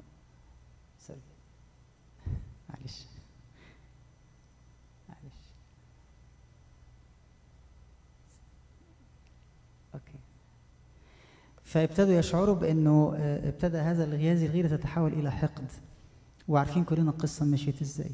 [1.01, 1.21] سوري
[2.69, 3.05] معلش
[9.95, 10.19] أوكي
[11.69, 15.67] فابتدوا يشعروا بأنه آه، ابتدى هذا الغياز الغيرة تتحول إلى حقد.
[16.49, 18.11] وعارفين كلنا القصة مشيت إزاي.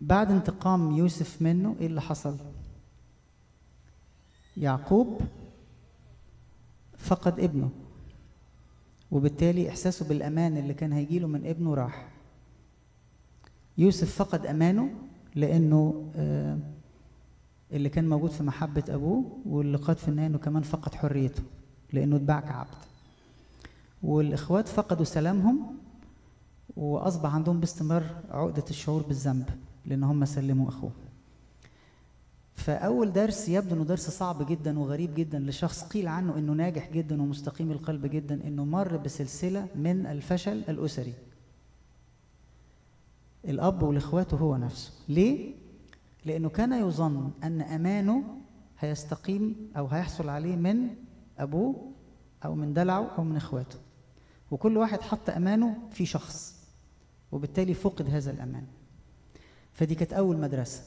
[0.00, 2.36] بعد انتقام يوسف منه إيه اللي حصل؟
[4.56, 5.20] يعقوب
[6.98, 7.70] فقد ابنه.
[9.10, 12.08] وبالتالي إحساسه بالأمان اللي كان هيجيله من ابنه راح.
[13.78, 14.90] يوسف فقد أمانه
[15.34, 16.58] لأنه آه،
[17.72, 21.42] اللي كان موجود في محبة أبوه واللي قاد في النهايه إنه كمان فقد حريته
[21.92, 22.74] لإنه اتباع كعبد
[24.02, 25.76] والإخوات فقدوا سلامهم
[26.76, 29.48] وأصبح عندهم باستمرار عقدة الشعور بالذنب
[29.86, 30.90] لأن هم سلموا أخوه.
[32.54, 37.22] فأول درس يبدو إنه درس صعب جدا وغريب جدا لشخص قيل عنه إنه ناجح جدا
[37.22, 41.14] ومستقيم القلب جدا إنه مر بسلسلة من الفشل الأسري.
[43.44, 44.92] الأب والإخوات هو نفسه.
[45.08, 45.54] ليه؟
[46.24, 48.22] لأنه كان يظن أن أمانه
[48.78, 50.94] هيستقيم أو هيحصل عليه من
[51.38, 51.92] أبوه
[52.44, 53.78] أو من دلعه أو من إخواته.
[54.50, 56.64] وكل واحد حط أمانه في شخص
[57.32, 58.66] وبالتالي فقد هذا الأمان.
[59.72, 60.82] فدي كانت أول مدرسة.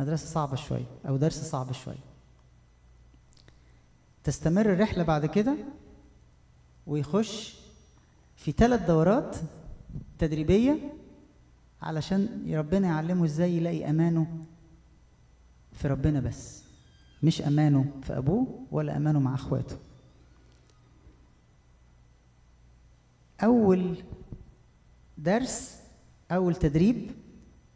[0.00, 2.10] مدرسة صعبة شوية أو درس صعب شوية.
[4.24, 5.56] تستمر الرحلة بعد كده
[6.86, 7.60] ويخش
[8.36, 9.36] في ثلاث دورات
[10.18, 10.92] تدريبية
[11.82, 14.26] علشان ربنا يعلمه إزاي يلاقي أمانه
[15.72, 16.62] في ربنا بس
[17.22, 19.76] مش أمانه في أبوه ولا أمانه مع أخواته.
[23.44, 23.96] أول
[25.18, 25.80] درس
[26.30, 27.10] أول تدريب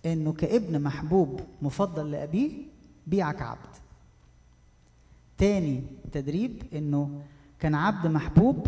[0.07, 2.53] إنه كابن محبوب مفضل لأبيه
[3.07, 3.77] بيعك عبد
[5.39, 7.23] تاني تدريب إنه
[7.59, 8.67] كان عبد محبوب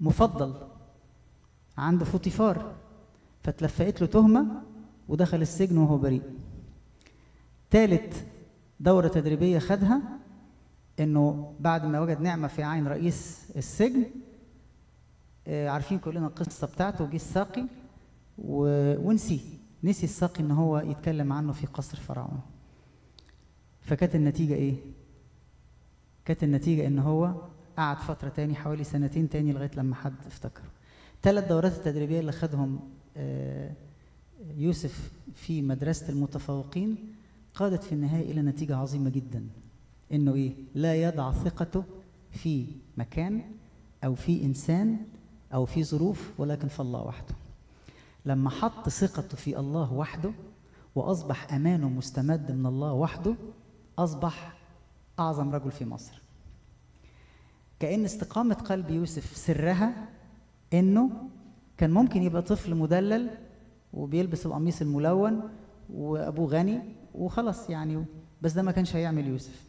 [0.00, 0.54] مفضل
[1.78, 2.74] عند فوطيفار
[3.42, 4.62] فتلفقت له تهمة
[5.08, 6.22] ودخل السجن وهو بريء.
[7.70, 8.26] تالت
[8.80, 10.02] دورة تدريبية خدها
[11.00, 14.04] إنه بعد ما وجد نعمة في عين رئيس السجن
[15.46, 17.64] آه، عارفين كلنا القصة بتاعته جه الساقي
[18.38, 19.40] ونسي
[19.84, 22.40] نسي الساقي إن هو يتكلم عنه في قصر فرعون.
[23.80, 24.74] فكانت النتيجة إيه؟
[26.24, 27.34] كانت النتيجة إن هو
[27.76, 30.70] قعد فترة تاني حوالي سنتين تاني لغاية لما حد افتكره.
[31.22, 32.80] ثلاث دورات التدريبية اللي خدهم
[34.56, 36.96] يوسف في مدرسة المتفوقين
[37.54, 39.46] قادت في النهاية إلى نتيجة عظيمة جدا.
[40.12, 41.84] إنه إيه؟ لا يضع ثقته
[42.30, 43.42] في مكان
[44.04, 44.96] أو في إنسان
[45.54, 47.34] أو في ظروف ولكن في الله وحده.
[48.26, 50.32] لما حط ثقته في الله وحده
[50.94, 53.34] وأصبح أمانه مستمد من الله وحده
[53.98, 54.58] أصبح
[55.18, 56.22] أعظم رجل في مصر.
[57.80, 60.08] كأن استقامة قلب يوسف سرها
[60.72, 61.10] إنه
[61.76, 63.30] كان ممكن يبقى طفل مدلل
[63.92, 65.42] وبيلبس القميص الملون
[65.94, 66.80] وأبوه غني
[67.14, 68.04] وخلاص يعني
[68.42, 69.62] بس ده ما كانش هيعمل يوسف.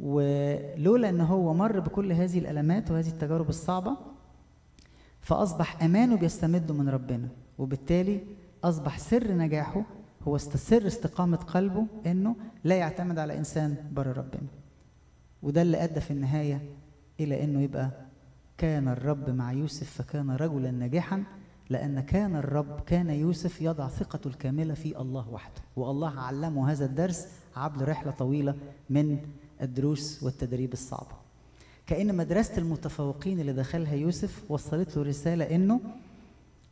[0.00, 3.96] ولولا إن هو مر بكل هذه الألمات وهذه التجارب الصعبة
[5.20, 8.20] فأصبح أمانه بيستمد من ربنا وبالتالي
[8.64, 9.82] أصبح سر نجاحه
[10.28, 14.48] هو سر استقامة قلبه إنه لا يعتمد على إنسان بر ربنا.
[15.42, 16.62] وده اللي أدى في النهاية
[17.20, 17.90] إلى أنه يبقى
[18.58, 21.22] كان الرب مع يوسف فكان رجلا ناجحا
[21.70, 25.62] لأن كان الرب كان يوسف يضع ثقته الكاملة في الله وحده.
[25.76, 28.54] والله علمه هذا الدرس عبر رحلة طويلة
[28.90, 29.18] من
[29.62, 31.16] الدروس والتدريب الصعبة
[31.86, 35.80] كأن مدرسة المتفوقين اللي دخلها يوسف وصلت له رسالة إنه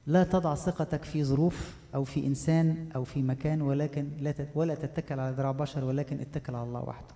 [0.06, 5.20] لا تضع ثقتك في ظروف أو في إنسان أو في مكان ولكن لا ولا تتكل
[5.20, 7.14] على ذراع بشر ولكن اتكل على الله وحده.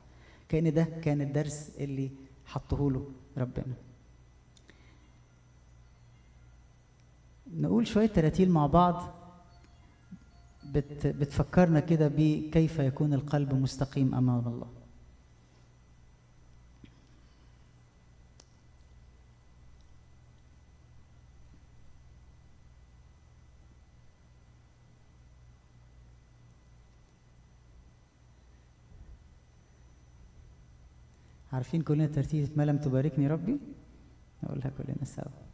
[0.49, 2.11] كأن ده كان الدرس اللي
[2.47, 3.07] حطه له
[3.39, 3.75] ربنا.
[7.57, 9.15] نقول شوية تراتيل مع بعض
[10.75, 14.67] بت بتفكرنا كده بكيف يكون القلب مستقيم أمام الله.
[31.53, 33.59] عارفين كلنا ترتيبة ما لم تباركني ربي؟
[34.43, 35.48] نقولها كلنا سوا.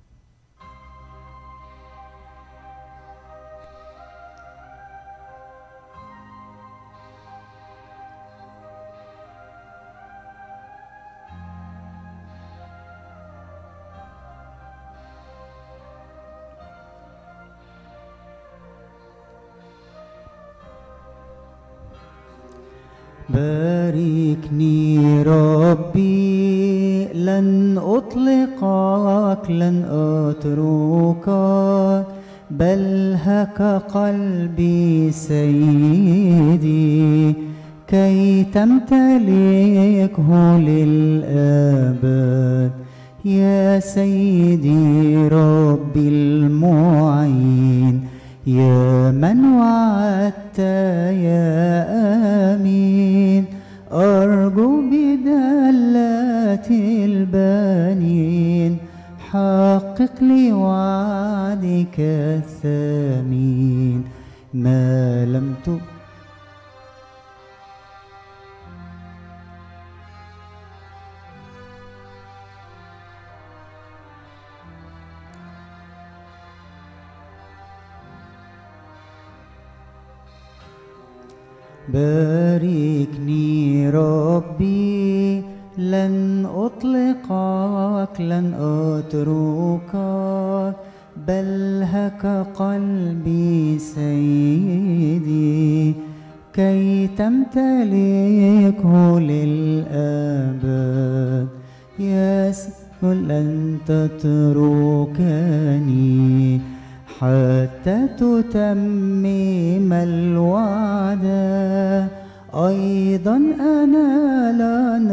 [38.65, 42.05] كي تمتلكه للأبد
[43.25, 48.05] يا سيدي ربي المعين
[48.47, 50.59] يا من وعدت
[51.29, 51.85] يا
[52.55, 53.45] آمين.
[53.93, 56.69] أرجو بدلة
[57.05, 58.77] البنين
[59.31, 61.97] حقق لي وعدك
[62.41, 64.05] الثمين.
[64.55, 65.94] ما لم تب
[81.95, 85.43] باركني ربي
[85.79, 89.95] لن أطلقك لن أتركك
[91.29, 95.95] بل هك قلبي سيدي
[96.55, 100.65] كي تمتلكه للأبد.
[101.99, 102.69] يس
[103.03, 105.15] لن تتركني.
[107.21, 111.25] حتى تتمم الوعد.
[112.55, 115.11] أيضا أنا لن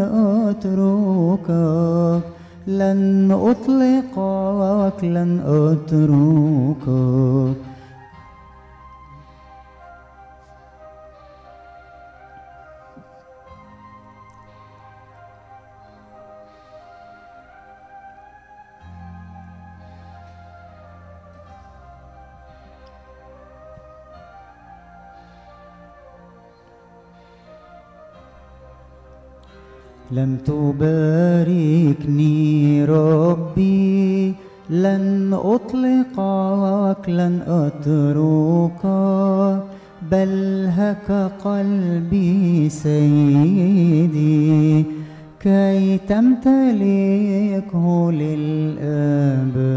[0.50, 1.50] أتركك
[2.68, 6.88] لن أطلقك لن أتركك
[30.12, 32.36] لم تباركني
[32.86, 34.34] ربي
[34.70, 38.86] لن أطلقك لن أتركك
[40.12, 41.12] بل هك
[41.46, 44.84] قلبي سيدي.
[45.40, 49.72] كي تمتلكه للأبد.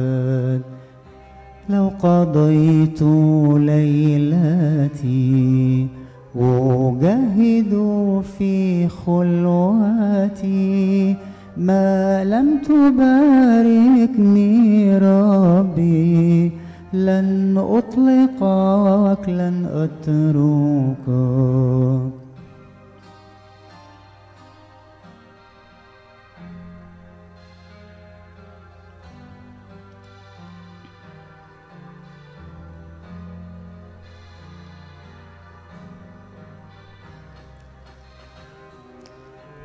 [1.68, 3.03] لو قضيت
[3.57, 5.25] ليلتي
[6.37, 7.73] أجاهد
[8.38, 10.64] في خلوتي
[11.57, 13.38] ما لم تباركني
[14.99, 16.53] ربي.
[16.92, 21.05] لن أطلقك لن أتركك.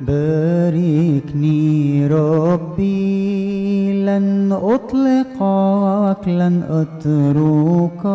[0.00, 8.06] باركني ربي لن أطلقك لن أتركك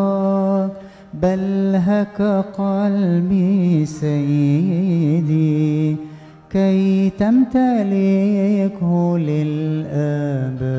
[1.14, 2.22] بل هك
[2.58, 5.96] قلبي سيدي
[6.52, 10.76] كي تمتلكه للأبد.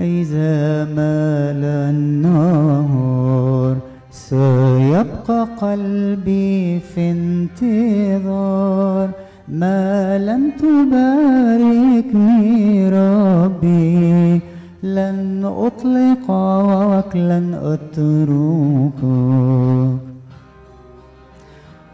[0.00, 1.64] إذا مال
[1.94, 3.76] النهار
[4.12, 9.10] سيبقى قلبي في انتظار.
[9.48, 14.40] ما لم تباركني ربي
[14.82, 19.02] لن أطلقك لن أتركك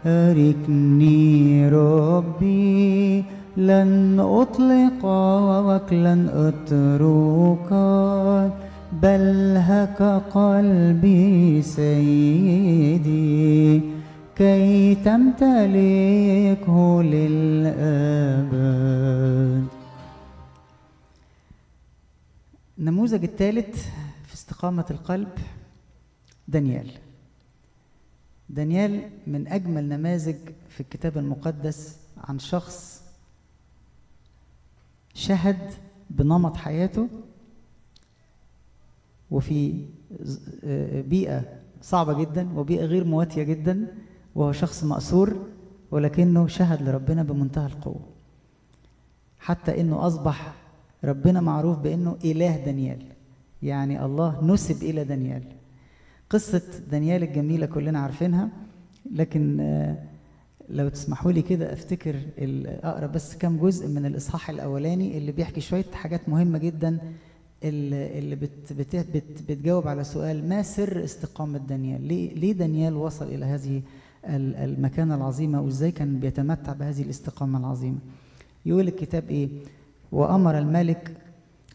[0.05, 3.23] باركني ربي
[3.57, 7.71] لن أطلقك لن أتركك
[9.01, 10.01] بل هك
[10.33, 13.01] قلبي سيدي
[14.35, 18.59] كي تمتلكه للأبد
[22.79, 23.87] النموذج الثالث
[24.27, 25.29] في استقامة القلب
[26.47, 26.91] دانيال.
[28.49, 30.35] دانيال من أجمل نماذج
[30.69, 33.01] في الكتاب المقدس عن شخص
[35.13, 35.71] شهد
[36.09, 37.07] بنمط حياته
[39.31, 39.85] وفي
[40.21, 41.43] ز- آه، بيئة
[41.81, 43.87] صعبة جدا وبيئة غير مواتية جدا
[44.35, 45.45] وهو شخص مأسور
[45.91, 48.05] ولكنه شهد لربنا بمنتهى القوة.
[49.39, 50.53] حتى إنه أصبح
[51.03, 53.05] ربنا معروف بإنه إله دانيال
[53.63, 55.43] يعني الله نسب إلى دانيال.
[56.29, 56.61] قصة
[56.91, 58.49] دانيال الجميلة كلنا عارفينها
[59.11, 59.97] لكن آه،
[60.69, 62.15] لو تسمحوا لي كده أفتكر
[62.83, 66.97] أقرأ بس كام جزء من الإصحاح الأولاني اللي بيحكي شوية حاجات مهمة جدا
[67.63, 73.25] اللي بت بت بت بتجاوب على سؤال ما سر استقامة دانيال؟ ليه ليه دانيال وصل
[73.27, 73.81] إلى هذه
[74.25, 77.97] ال- المكانة العظيمة وإزاي كان بيتمتع بهذه الاستقامة العظيمة؟
[78.65, 79.49] يقول الكتاب إيه؟
[80.11, 81.11] وأمر الملك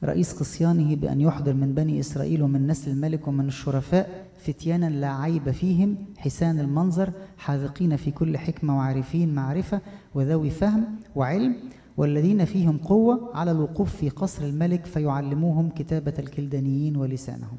[0.04, 5.50] رئيس قصيانه بأن يحضر من بني إسرائيل ومن نسل الملك ومن الشرفاء فتيانا لا عيب
[5.50, 9.80] فيهم حسان المنظر حاذقين في كل حكمة وعارفين معرفة
[10.14, 10.84] وذوي فهم
[11.16, 11.56] وعلم.
[11.96, 17.58] والذين فيهم قوة على الوقوف في قصر الملك فيعلموهم كتابة الكلدانيين ولسانهم.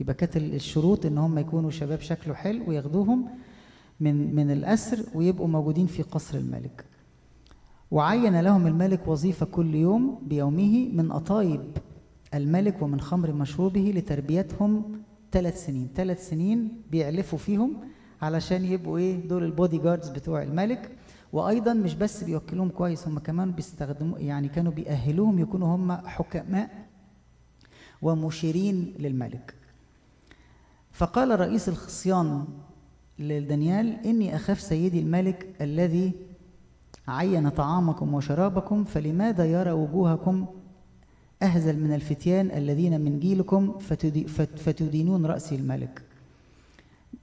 [0.00, 3.26] يبقى كانت الشروط إن هم يكونوا شباب شكله حلو وياخدوهم
[4.00, 6.84] من من الأسر ويبقوا موجودين في قصر الملك.
[7.90, 11.60] وعين لهم الملك وظيفة كل يوم بيومه من أطايب
[12.34, 14.82] الملك ومن خمر مشروبه لتربيتهم
[15.32, 15.88] ثلاث سنين.
[15.94, 17.72] ثلاث سنين بيعلفوا فيهم
[18.22, 20.90] علشان يبقوا إيه؟ دول البودي جاردز بتوع الملك.
[21.32, 26.86] وأيضا مش بس بيوكلوهم كويس هم كمان بيستخدموا يعني كانوا بيأهلوهم يكونوا هم حكماء
[28.02, 29.54] ومشيرين للملك.
[30.90, 32.44] فقال رئيس الخصيان
[33.18, 36.12] لدانيال إني أخاف سيدي الملك الذي
[37.08, 40.46] عين طعامكم وشرابكم فلماذا يرى وجوهكم
[41.42, 46.02] أهزل من الفتيان الذين من جيلكم فتدي فت- فتدينون رأس الملك؟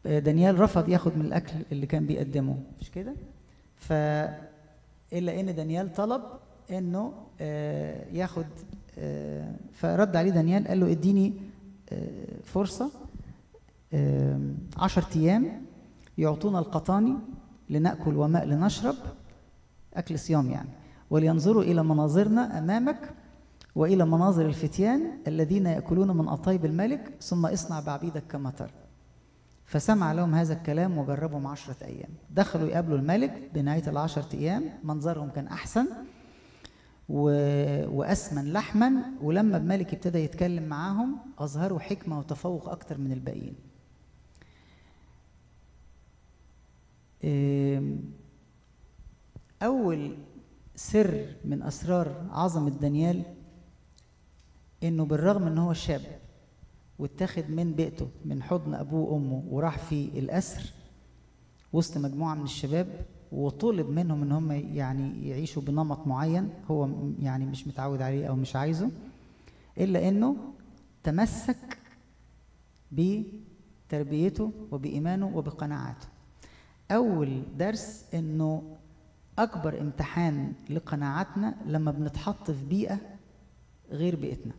[0.05, 2.57] آه، دانيال رفض ياخد من الأكل اللي كان بيقدمه.
[2.81, 3.13] مش كده؟
[3.79, 3.91] ف
[5.13, 6.21] إلا إن دانيال طلب
[6.71, 8.45] إنه آه، ياخد
[8.97, 11.33] آه، فرد عليه دانيال قال له إديني
[11.91, 12.39] آه،
[13.93, 15.61] آم، عشرة أيام
[16.17, 17.13] يعطونا القطاني
[17.69, 18.95] لنأكل وماء لنشرب
[19.93, 20.69] أكل صيام يعني.
[21.09, 23.09] ولينظروا إلى مناظرنا أمامك
[23.75, 28.69] وإلى مناظر الفتيان الذين يأكلون من أطايب الملك ثم اصنع بعبيدك كما ترى.
[29.69, 32.09] فسمع لهم هذا الكلام وجربهم عشرة أيام.
[32.29, 35.87] دخلوا يقابلوا الملك بنهاية العشرة أيام منظرهم كان أحسن
[37.09, 37.21] و...
[37.97, 38.91] وأسمن لحما.
[39.21, 43.55] ولما الملك ابتدى يتكلم معاهم أظهروا حكمة وتفوق أكتر من الباقيين.
[49.61, 50.17] أول
[50.75, 53.23] سر من أسرار عظمة دانيال
[54.83, 56.01] إنه بالرغم إن هو شاب
[56.99, 60.73] واتاخد من بيئته من حضن أبوه وأمه وراح في الأسر
[61.73, 66.89] وسط مجموعة من الشباب وطلب منهم إن هم يعني يعيشوا بنمط معين هو
[67.19, 68.91] يعني مش متعود عليه أو مش عايزه
[69.77, 70.35] إلا إنه
[71.03, 71.77] تمسك
[72.91, 76.07] بتربيته وبإيمانه وبقناعاته.
[76.91, 78.77] أول درس إنه
[79.39, 82.99] أكبر امتحان لقناعاتنا لما بنتحط في بيئة
[83.91, 84.53] غير بيئتنا.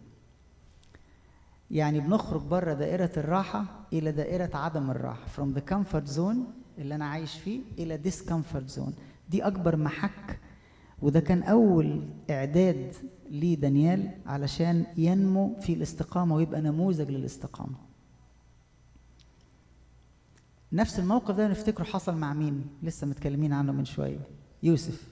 [1.70, 5.26] يعني بنخرج بره دائرة الراحة إلى دائرة عدم الراحة.
[5.36, 6.36] From the comfort zone
[6.78, 8.92] اللي أنا عايش فيه إلى discomfort zone.
[9.28, 10.40] دي أكبر محك.
[11.02, 12.94] وده كان أول إعداد
[13.30, 17.76] لدانيال علشان ينمو في الاستقامة ويبقى نموذج للاستقامة.
[20.72, 24.20] نفس الموقف ده نفتكره حصل مع مين لسه متكلمين عنه من شوية.
[24.62, 25.08] يوسف.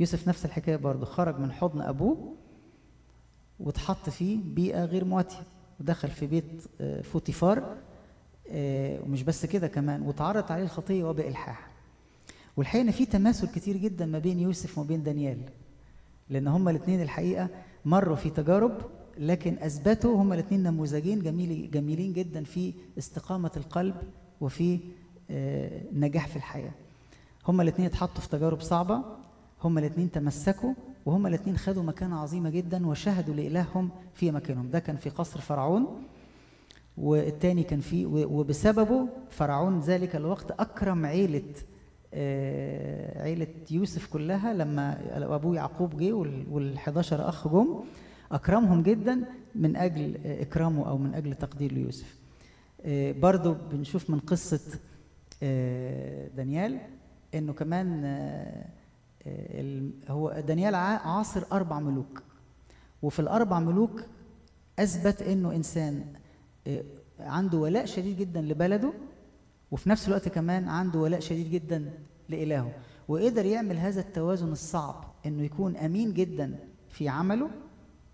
[0.00, 1.04] يوسف نفس الحكاية برضه.
[1.06, 2.34] خرج من حضن أبوه
[3.60, 5.42] واتحط في بيئة غير مواتية.
[5.82, 7.76] ودخل في بيت آه، فوتيفار
[8.50, 11.70] آه، ومش بس كده كمان واتعرضت عليه الخطية وبإلحاح
[12.56, 15.38] والحقيقة إن في تماثل كتير جدا ما بين يوسف وما بين دانيال
[16.30, 17.48] لأن هما الاثنين الحقيقة
[17.84, 18.72] مروا في تجارب
[19.18, 23.94] لكن أثبتوا هما الاثنين نموذجين جميل جميلين جدا في استقامة القلب
[24.40, 24.78] وفي
[25.30, 26.72] آه، نجاح في الحياة.
[27.48, 29.02] هما الاثنين اتحطوا في تجارب صعبة
[29.64, 30.74] هما الاثنين تمسكوا
[31.06, 34.70] وهما الاثنين خدوا مكانة عظيمة جدا وشهدوا لإلههم في مكانهم.
[34.70, 36.02] ده كان في قصر فرعون
[36.96, 41.42] والتاني كان في وبسببه فرعون ذلك الوقت أكرم عيلة
[42.14, 44.98] آه، عيلة يوسف كلها لما
[45.34, 47.80] أبوه يعقوب جه وال 11 أخ جم
[48.32, 49.24] أكرمهم جدا
[49.54, 52.18] من أجل إكرامه أو من أجل تقدير ليوسف.
[52.84, 54.78] آه، برضو بنشوف من قصة
[55.42, 56.78] آه، دانيال
[57.34, 58.04] إنه كمان
[60.08, 62.22] هو دانيال عاصر أربع ملوك.
[63.02, 64.02] وفي الأربع ملوك
[64.78, 66.04] أثبت إنه إنسان
[66.66, 66.82] آه،
[67.20, 68.92] عنده ولاء شديد جدا لبلده
[69.70, 71.92] وفي نفس الوقت كمان عنده ولاء شديد جدا
[72.28, 72.72] لإلهه.
[73.08, 76.58] وقدر يعمل هذا التوازن الصعب إنه يكون أمين جدا
[76.88, 77.50] في عمله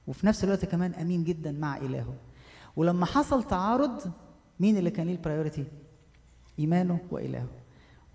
[0.07, 2.15] وفي نفس الوقت كمان أمين جدا مع إلهه.
[2.77, 4.13] ولما حصل تعارض
[4.61, 5.65] مين اللي كان ليه البرايورتي؟
[6.59, 7.47] إيمانه وإلهه.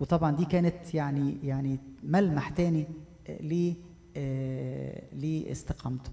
[0.00, 2.86] وطبعا دي كانت يعني يعني ملمح تاني
[3.28, 3.74] آه، ليه
[4.16, 6.10] آه، لاستقامته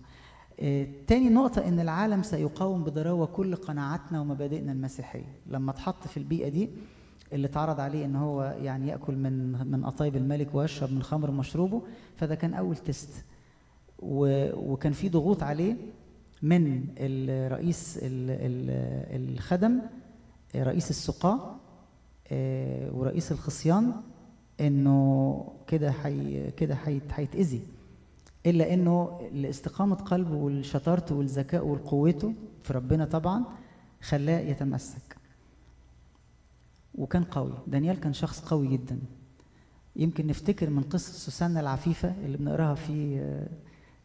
[0.59, 5.35] آه، تاني نقطة إن العالم سيقاوم بضراوة كل قناعاتنا ومبادئنا المسيحية.
[5.47, 6.69] لما اتحط في البيئة دي
[7.33, 11.81] اللي اتعرض عليه إن هو يعني يأكل من من قطايب الملك ويشرب من خمر مشروبه
[12.17, 13.25] فده كان أول تيست.
[13.99, 15.75] وكان في ضغوط عليه
[16.41, 19.81] من الرئيس ال- ال- الخدم
[20.55, 21.55] رئيس السقاة
[22.93, 23.93] ورئيس الخصيان
[24.61, 27.61] إنه كده حي كده هيتأذي
[28.45, 33.43] إلا إنه لاستقامة قلبه والشطارته والذكاء وقوته في ربنا طبعا
[34.01, 35.17] خلاه يتمسك.
[36.95, 37.53] وكان قوي.
[37.67, 38.99] دانيال كان شخص قوي جدا.
[39.95, 43.47] يمكن نفتكر من قصة سوسنة العفيفة اللي بنقراها في آه،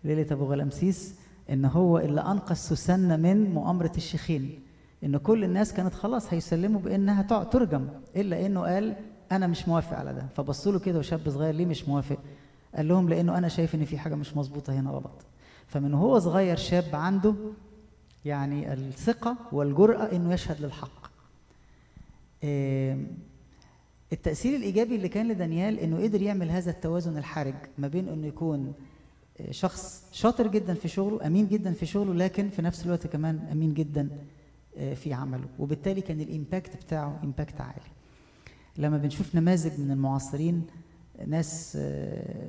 [0.04, 1.14] ليلة أبو غلامسيس
[1.50, 4.60] إن هو اللي أنقذ سوسنة من مؤامرة الشيخين.
[5.04, 8.96] إن كل الناس كانت خلاص هيسلموا بإنها ترجم إلا إنه قال
[9.32, 10.26] أنا مش موافق على ده.
[10.36, 12.18] فبصوا له كده وشاب صغير ليه مش موافق؟
[12.76, 15.24] قال لهم لأنه أنا شايف إن في حاجة مش مظبوطة هنا غلط.
[15.66, 17.34] فمن هو صغير شاب عنده
[18.24, 21.06] يعني الثقة والجرأة إنه يشهد للحق.
[22.44, 23.06] آم،
[24.12, 28.72] التأثير الإيجابي اللي كان لدانيال إنه قدر يعمل هذا التوازن الحرج ما بين إنه يكون
[29.40, 33.48] آه، شخص شاطر جدا في شغله أمين جدا في شغله لكن في نفس الوقت كمان
[33.52, 34.08] أمين جدا
[34.94, 35.46] في عمله.
[35.58, 37.80] وبالتالي كان ال impact بتاعه impact عالي.
[38.78, 40.66] لما بنشوف نماذج من المعاصرين
[41.26, 42.48] ناس آه،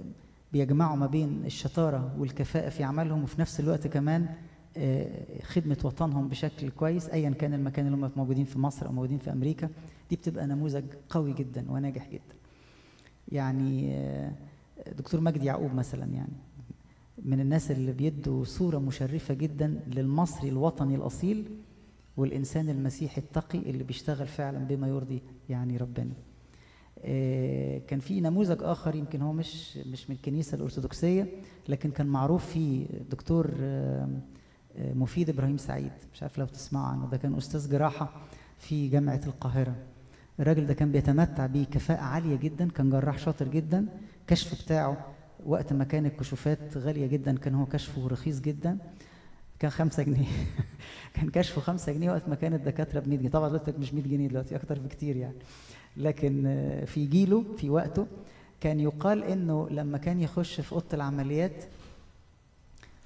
[0.54, 4.30] بيجمعوا ما بين الشطارة والكفاءة في عملهم وفي نفس الوقت كمان
[4.78, 9.18] آه، خدمة وطنهم بشكل كويس أيا كان المكان اللي هم موجودين في مصر أو موجودين
[9.18, 9.70] في أمريكا
[10.10, 12.36] دي بتبقى نموذج قوي جدا وناجح جدا.
[13.32, 14.32] يعني آه،
[14.98, 16.34] دكتور مجدي يعقوب مثلا يعني
[17.26, 21.46] من الناس اللي بيدوا صورة مشرفة جدا للمصري الوطني الأصيل
[22.18, 26.14] والإنسان المسيحي التقي اللي بيشتغل فعلا بما يرضي يعني ربنا.
[27.00, 31.28] آه، كان في نموذج آخر يمكن هو مش مش من الكنيسة الأرثوذكسية
[31.70, 34.08] لكن كان معروف فيه دكتور آه،
[34.80, 35.92] مفيد إبراهيم سعيد.
[36.14, 37.10] مش عارف لو تسمعوا عنه.
[37.10, 38.22] ده كان أستاذ جراحة
[38.58, 39.76] في جامعة القاهرة.
[40.40, 43.86] الراجل ده كان بيتمتع بكفاءة عالية جدا كان جراح شاطر جدا.
[44.28, 45.06] كشف بتاعه
[45.46, 48.78] وقت ما كان الكشوفات غالية جدا كان هو كشفه رخيص جدا.
[49.60, 50.28] كان خمسة جنيه.
[51.14, 53.30] كان كشفه خمسة جنيه وقت ما كان الدكاترة ب 100 جنيه.
[53.30, 55.38] طبعا دلوقتي مش 100 جنيه دلوقتي أكتر بكتير يعني.
[55.98, 58.08] لكن آه، في جيله في وقته
[58.62, 61.64] كان يقال إنه لما كان يخش في أوضة العمليات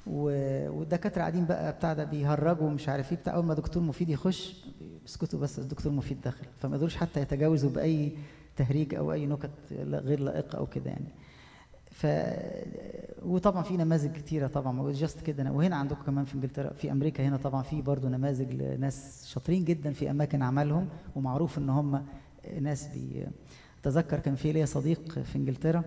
[0.07, 4.65] والدكاترة قاعدين بقى بتاع ده بيهرجوا ومش عارف إيه بتاع أول ما دكتور مفيد يخش
[5.03, 6.45] بيسكتوا بس الدكتور مفيد داخل.
[6.61, 8.11] فما يقدروش حتى يتجاوزوا بأي
[8.57, 11.07] تهريج أو أي نكت غير لائقة أو كده يعني.
[12.01, 12.07] ف
[13.25, 15.51] وطبعا في نماذج كتيرة طبعا just كده.
[15.51, 19.93] وهنا عندكم كمان في انجلترا في أمريكا هنا طبعا في برضه نماذج لناس شاطرين جدا
[19.93, 22.05] في أماكن عملهم ومعروف إن هم
[22.61, 23.25] ناس بي
[23.81, 25.83] اتذكر كان في ليا صديق في إنجلترا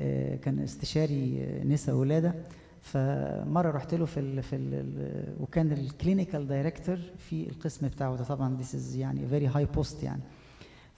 [0.00, 2.34] آه، كان استشاري نساء ولادة.
[2.80, 8.24] فمرة رحت له في ال في ال وكان ال clinical director في القسم بتاعه ده.
[8.24, 10.22] طبعا this is يعني very high post يعني.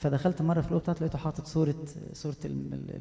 [0.05, 1.75] فدخلت مرة في الأوضة لقيته حاطط صورة
[2.13, 2.37] صورة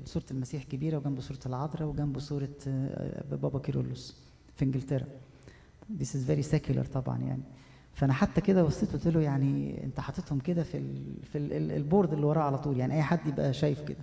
[0.05, 4.17] صورة المسيح كبيرة وجنبه صورة العذراء وجنبه صورة آه، بابا كيرلس
[4.55, 5.05] في إنجلترا.
[5.99, 7.43] This is very secular طبعا يعني.
[7.93, 11.71] فأنا حتى كده بصيت قلت له يعني أنت حاططهم كده في ال في ال ال-
[11.71, 13.97] ال board اللي وراه على طول يعني أي حد يبقى شايف كده.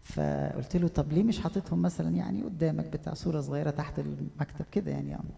[0.00, 4.90] فقلت له طب ليه مش حاططهم مثلا يعني قدامك بتاع صورة صغيرة تحت المكتب كده
[4.90, 5.30] يعني, يعني؟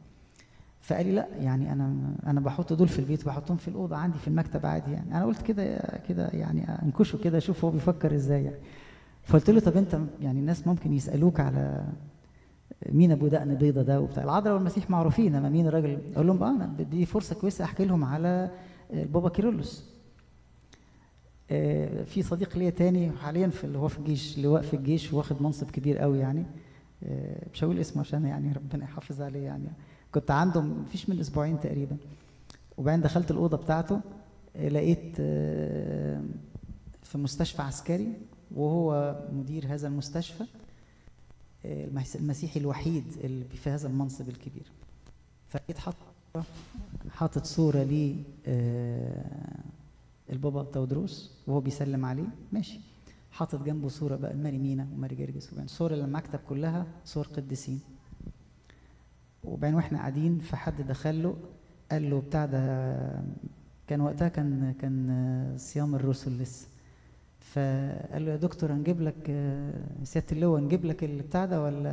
[0.87, 4.29] فقال لي لا يعني أنا أنا بحط دول في البيت وبحطهم في الأوضة عندي في
[4.29, 5.17] المكتب عادي يعني.
[5.17, 5.79] أنا قلت كده
[6.09, 8.57] كده يعني أنكشه كده أشوف هو بيفكر إزاي يعني.
[9.25, 11.85] فقلت له طب أنت يعني الناس ممكن يسألوك على
[12.93, 14.25] مين أبو دقن بيضه ده وبتاع.
[14.25, 18.05] العذراء والمسيح معروفين أما مين الراجل؟ أقول لهم آه أنا دي فرصة كويسة أحكي لهم
[18.05, 18.51] على
[18.93, 19.91] البابا كيرلس.
[21.51, 25.43] آه، في صديق ليا تاني حاليا في اللي هو في الجيش لواء في الجيش واخد
[25.43, 26.45] منصب كبير قوي يعني.
[27.05, 29.69] آه، مش هقول اسمه عشان يعني ربنا يحافظ عليه يعني.
[30.15, 31.97] كنت عنده مفيش من أسبوعين تقريبا.
[32.77, 34.01] وبعدين دخلت الأوضة بتاعته
[34.57, 36.23] آه، لقيت آه،
[37.03, 38.13] في مستشفى عسكري
[38.55, 40.45] وهو مدير هذا المستشفى
[41.65, 44.67] آه، المس- المسيحي الوحيد اللي في هذا المنصب الكبير.
[45.49, 45.97] فلقيت حاطط
[47.11, 47.85] حاطط صورة
[48.47, 49.61] آه،
[50.33, 52.29] البابا تودروس وهو بيسلم عليه.
[52.53, 52.81] ماشي.
[53.33, 55.49] حاطط جنبه صورة بقى ماري مينا وماري جرجس.
[55.53, 57.81] وبعدين صور المكتب كلها صور قديسين.
[59.47, 61.37] وبعدين وإحنا قاعدين فحد دخل له
[61.91, 62.61] قال له بتاع ده
[63.87, 66.67] كان وقتها كان كان صيام الرسل لسه.
[67.41, 69.31] فقال له يا دكتور هنجيب لك
[70.05, 71.91] سيادة اللواء نجيب لك البتاع ده ولا؟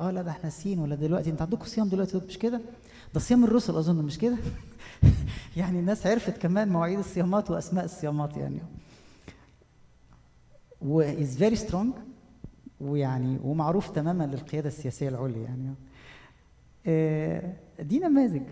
[0.00, 2.60] آه لا ده إحنا ناسيين ولا دلوقتي؟ انت عندكم صيام دلوقتي؟ مش كده؟
[3.14, 4.36] ده صيام الرسل أظن مش كده؟
[5.56, 8.60] يعني الناس عرفت كمان مواعيد الصيامات وأسماء الصيامات يعني.
[10.82, 11.86] و is very strong
[12.80, 15.74] ويعني ومعروف تماما للقيادة السياسية العليا يعني.
[17.82, 18.42] دي نماذج.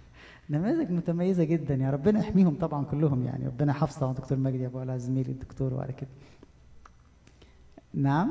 [0.50, 1.74] نماذج متميزة جدا.
[1.74, 3.46] يا ربنا يحميهم طبعا كلهم يعني.
[3.46, 6.08] ربنا يحفظ طبعا دكتور مجدي أبو علاء زميلي الدكتور وعلى كده.
[7.94, 8.30] نعم؟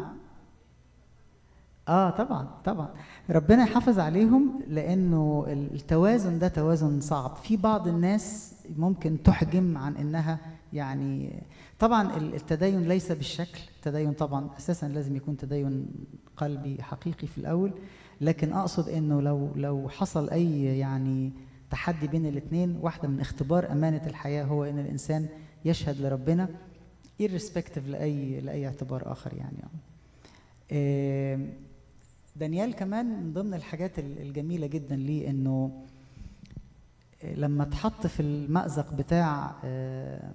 [1.88, 2.90] آه طبعا طبعا.
[3.30, 7.36] ربنا يحافظ عليهم لأنه التوازن ده توازن صعب.
[7.36, 10.38] في بعض الناس ممكن تحجم عن إنها
[10.74, 11.44] يعني
[11.80, 13.60] طبعا ال- التدين ليس بالشكل.
[13.76, 15.88] التدين طبعا أساسا لازم يكون تدين
[16.38, 17.72] قلبي حقيقي في الأول.
[18.22, 21.32] لكن أقصد إنه لو لو حصل أي يعني
[21.72, 25.28] تحدي بين الاثنين واحدة من اختبار أمانة الحياة هو إن الإنسان
[25.66, 26.50] يشهد لربنا
[27.24, 29.58] irrespective لأي لأي اعتبار آخر يعني.
[30.72, 31.54] آم،
[32.36, 35.84] دانيال كمان من ضمن الحاجات ال- الجميلة جدا ليه إنه
[37.24, 40.32] لما اتحط في المأزق بتاع آه،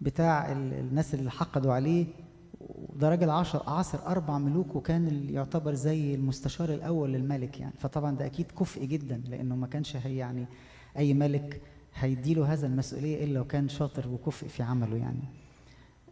[0.00, 2.06] بتاع ال- الناس اللي حقدوا عليه
[2.96, 7.74] ده راجل عشر عاصر أربع ملوك وكان يعتبر زي المستشار الأول للملك يعني.
[7.78, 10.46] فطبعا ده أكيد كفء جدا لأنه ما كانش هي يعني
[10.98, 11.60] أي ملك
[11.94, 15.22] هيديله هذا المسؤولية إلا لو كان شاطر وكفء في عمله يعني.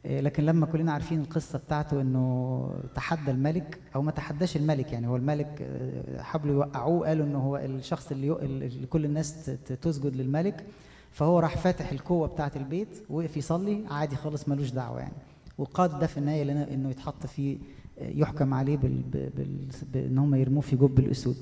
[0.05, 5.09] إيه، لكن لما كلنا عارفين القصة بتاعته إنه تحدى الملك أو ما تحداش الملك يعني
[5.09, 9.45] هو الملك آه، حاولوا يوقعوه قالوا إنه هو الشخص اللي, كل الناس
[9.83, 10.67] تسجد للملك.
[11.11, 15.15] فهو راح فاتح الكوه بتاعة البيت وقف يصلي عادي خالص ملوش دعوة يعني.
[15.59, 17.59] وقاد ده في النهاية لنا إنه يتحط في
[18.01, 19.03] يحكم عليه بال
[19.37, 21.37] بال بان هم يرموه في جب الأسود.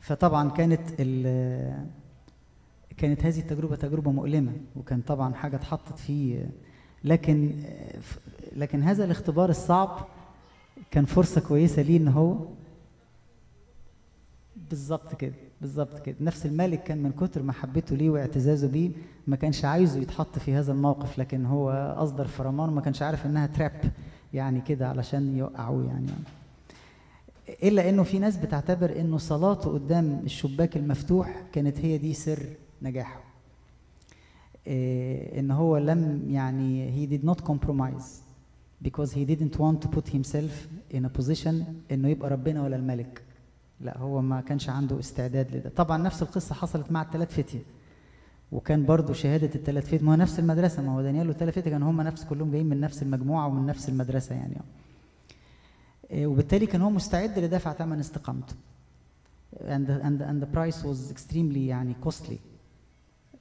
[0.00, 0.88] فطبعا كانت
[2.96, 6.50] كانت هذه التجربة تجربة مؤلمة وكان طبعا حاجة اتحطت فيه
[7.04, 7.52] لكن
[8.56, 10.06] لكن هذا الاختبار الصعب
[10.90, 12.36] كان فرصة كويسة ليه إن هو
[14.70, 15.34] بالظبط كده.
[15.62, 16.16] بالظبط كده.
[16.20, 18.90] نفس الملك كان من كتر محبته ليه واعتزازه بيه
[19.26, 23.46] ما كانش عايزه يتحط في هذا الموقف لكن هو أصدر فرمان وما كانش عارف إنها
[23.46, 23.80] تراب
[24.34, 26.06] يعني كده علشان يوقعوه يعني.
[27.62, 32.46] إلا إنه في ناس بتعتبر إنه صلاته قدام الشباك المفتوح كانت هي دي سر
[32.82, 33.20] نجاحه.
[34.66, 38.06] إيه إن هو لم يعني he did not compromise
[38.88, 40.52] because he didn't want to put himself
[40.94, 41.54] in a position
[41.92, 43.22] إنه يبقى ربنا ولا الملك.
[43.82, 45.70] لا هو ما كانش عنده استعداد لده.
[45.76, 47.62] طبعا نفس القصة حصلت مع الثلاث فتية
[48.52, 51.90] وكان برضو شهادة الثلاث فتية ما هو نفس المدرسة ما هو دانيال والثلاث فتية كانوا
[51.90, 54.56] هم نفس كلهم جايين من نفس المجموعة ومن نفس المدرسة يعني.
[56.10, 58.54] إيه، وبالتالي كان هو مستعد لدفع ثمن استقامته.
[59.60, 62.36] And the, and the, and the price was extremely يعني costly.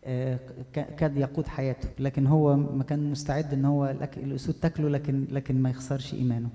[0.06, 0.40] آه،
[0.74, 1.90] كاد يقود حياته.
[2.00, 6.50] لكن هو ما كان مستعد إن هو الأسود تاكله لكن لكن ما يخسرش إيمانه.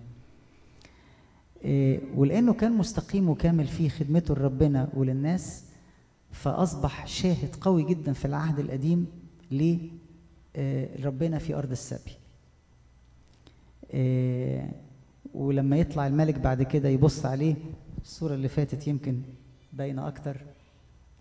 [2.16, 5.64] ولأنه كان مستقيم وكامل في خدمته لربنا وللناس
[6.32, 9.06] فأصبح شاهد قوي جدا في العهد القديم
[9.52, 12.12] لربنا في أرض السبي.
[13.92, 14.68] آه،
[15.34, 17.54] ولما يطلع الملك بعد كده يبص عليه
[18.02, 19.20] الصورة اللي فاتت يمكن
[19.72, 20.36] باينة أكتر.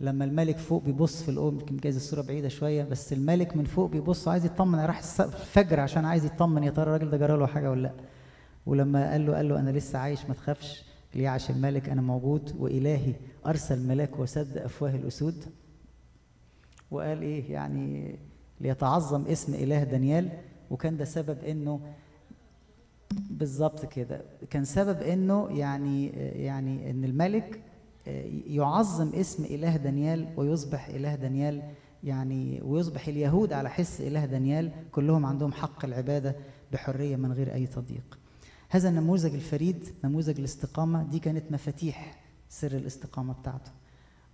[0.01, 3.89] لما الملك فوق بيبص في الأم يمكن جايز الصورة بعيدة شوية بس الملك من فوق
[3.91, 7.71] بيبص عايز يطمن راح الفجر عشان عايز يطمن يا ترى الراجل ده جرى له حاجة
[7.71, 7.93] ولا لأ.
[8.65, 10.83] ولما قال له قال له أنا لسه عايش ما تخافش
[11.15, 13.13] ليعش الملك أنا موجود وإلهي
[13.45, 15.45] أرسل ملاك وسد أفواه الأسود.
[16.91, 18.15] وقال إيه؟ يعني
[18.61, 20.29] ليتعظم اسم إله دانيال.
[20.69, 21.79] وكان ده سبب إنه
[23.29, 26.07] بالظبط كده كان سبب إنه يعني
[26.43, 27.61] يعني إن الملك
[28.47, 31.61] يعظم اسم إله دانيال ويصبح إله دانيال.
[32.03, 36.35] يعني ويصبح اليهود على حس إله دانيال كلهم عندهم حق العبادة
[36.73, 38.19] بحرية من غير أي تضييق.
[38.69, 43.71] هذا النموذج الفريد نموذج الاستقامة دي كانت مفاتيح سر الاستقامة بتاعته.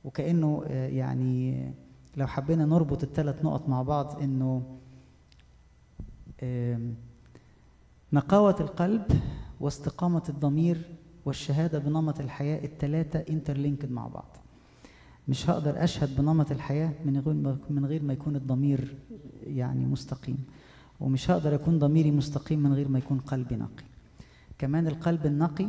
[0.04, 1.66] وكأنه آه، يعني
[2.18, 4.22] لو حبينا نربط الثلاث نقط مع بعض
[6.44, 6.96] آم،
[8.14, 9.04] نقاوة القلب
[9.60, 14.38] واستقامة الضمير والشهادة بنمط الحياة التلاتة انترلينكد مع بعض.
[15.28, 18.96] مش هقدر أشهد بنمط الحياة من غير من غير ما يكون الضمير
[19.44, 20.38] يعني مستقيم.
[21.00, 23.84] ومش هقدر أكون ضميري مستقيم من غير ما يكون قلبي نقي.
[24.62, 25.68] كمان القلب النقي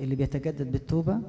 [0.00, 1.20] اللي بيتجدد بالتوبة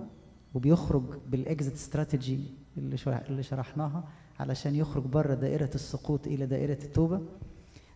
[0.54, 2.40] وبيخرج بالاكزit استراتيجي
[2.78, 2.98] اللي
[3.30, 4.04] اللي شرحناها
[4.40, 7.22] علشان يخرج بره دائرة السقوط إلى دائرة التوبة.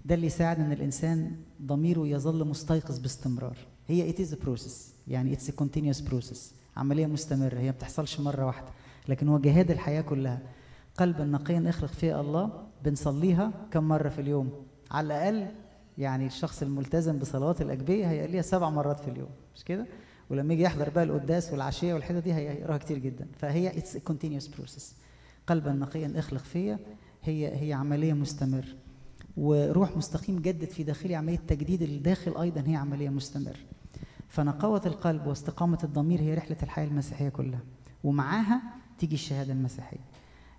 [0.05, 1.31] ده اللي يساعد إن الإنسان
[1.61, 3.57] ضميره يظل مستيقظ باستمرار.
[3.87, 4.71] هي it is a process.
[5.07, 6.39] يعني it's a continuous process.
[6.77, 7.59] عملية مستمرة.
[7.59, 8.67] هي ما بتحصلش مرة واحدة.
[9.07, 10.41] لكن هو جهاد الحياة كلها.
[10.97, 12.67] قلب نقيا اخلق فيه الله.
[12.85, 14.51] بنصليها كم مرة في اليوم؟
[14.91, 15.62] على الأقل
[15.97, 19.85] يعني الشخص الملتزم بصلوات الاجبيه هيقليها سبع مرات في اليوم مش كده؟
[20.29, 23.27] ولما يجي يحضر بقى القداس والعشية والحتة دي هيقراها كتير جدا.
[23.37, 24.83] فهي a continuous process.
[25.47, 26.79] قلبا نقيا اخلق فيا.
[27.23, 28.67] هي هي عملية مستمره
[29.37, 33.59] وروح مستقيم جدد في داخلي عملية تجديد الداخل أيضا هي عملية مستمره
[34.27, 37.59] فنقاوة القلب واستقامة الضمير هي رحلة الحياة المسيحية كلها.
[38.03, 38.61] ومعاها
[38.99, 40.12] تيجي الشهادة المسيحية.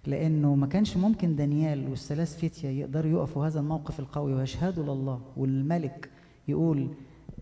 [0.07, 6.11] لأنه ما كانش ممكن دانيال والثلاث فتيه يقدروا يقفوا هذا الموقف القوي ويشهدوا لله والملك
[6.49, 6.89] يقول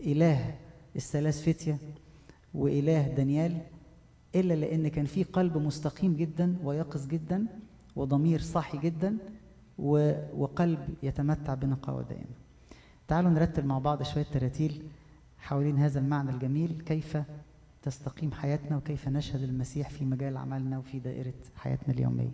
[0.01, 0.55] إله
[0.97, 1.79] الثلاث فتيه
[2.55, 3.59] وإله دانيال
[4.35, 7.47] إلا لأن كان في قلب مستقيم جدا ويقظ جدا
[7.97, 9.17] وضمير صاحي جدا
[9.79, 12.35] وقلب يتمتع بنقاوة دائمة
[13.09, 14.83] تعالوا نرتب مع بعض شوية تراتيل
[15.39, 17.19] حوالين هذا المعنى الجميل كيف
[17.83, 22.31] تستقيم حياتنا وكيف نشهد المسيح في مجال عملنا وفي دائرة حياتنا اليومية.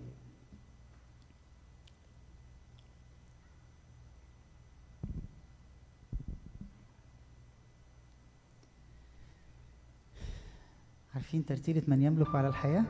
[11.19, 12.85] عارفين ترتيلة من يملك على الحياة؟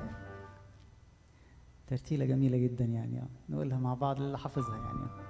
[1.87, 3.23] ترتيلة جميلة جدا يعني.
[3.49, 5.28] نقولها مع بعض اللي حافظها يعني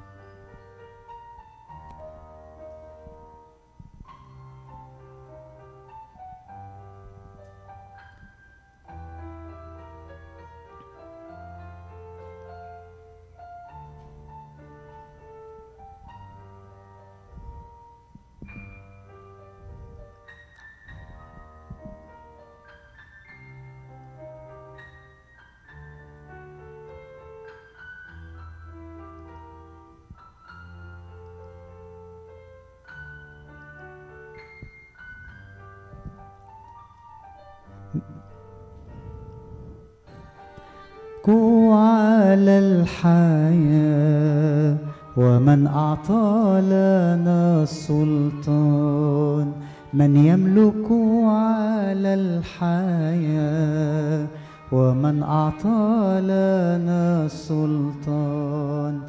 [41.29, 44.77] كو على الحياة
[45.17, 49.53] ومن أعطى لنا السلطان
[49.93, 50.93] من يملك
[51.25, 54.27] على الحياة
[54.73, 59.01] ومن أعطى لنا السلطان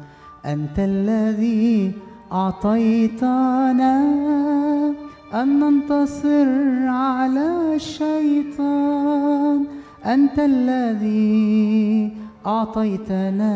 [0.46, 1.92] أنت الذي
[2.32, 4.04] أعطيتنا
[5.34, 6.48] أن ننتصر
[6.86, 9.79] على الشيطان.
[10.06, 12.10] أنت الذي
[12.46, 13.54] أعطيتنا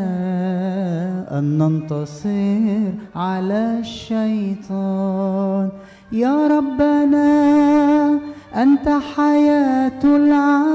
[1.39, 5.69] أن ننتصر على الشيطان.
[6.13, 8.19] يا ربنا
[8.57, 10.75] أنت حياة العالم.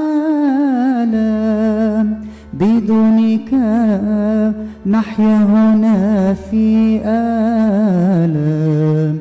[2.53, 3.53] بدونك
[4.85, 9.19] نحيا هنا في آلام.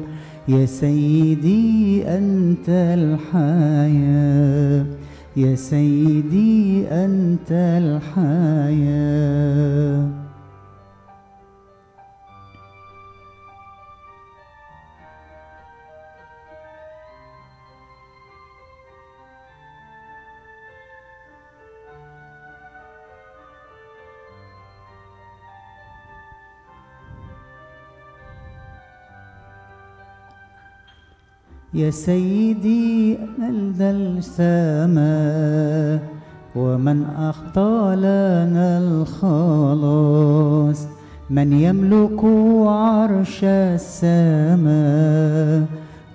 [0.48, 4.84] يا سيدي أنت الحياة.
[5.38, 7.52] يا سيدي أنت
[8.12, 8.78] الحياة.
[31.78, 33.18] يا سيدي
[33.48, 33.82] ألد
[34.26, 36.00] السماء
[36.56, 40.86] ومن أخطى لنا الخلاص
[41.30, 42.24] من يملك
[42.66, 44.66] عرش السماء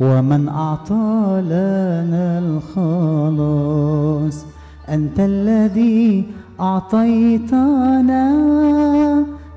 [0.02, 4.46] ومن أعطى لنا الخلاص
[4.90, 6.26] أنت الذي
[6.60, 8.34] أعطيتنا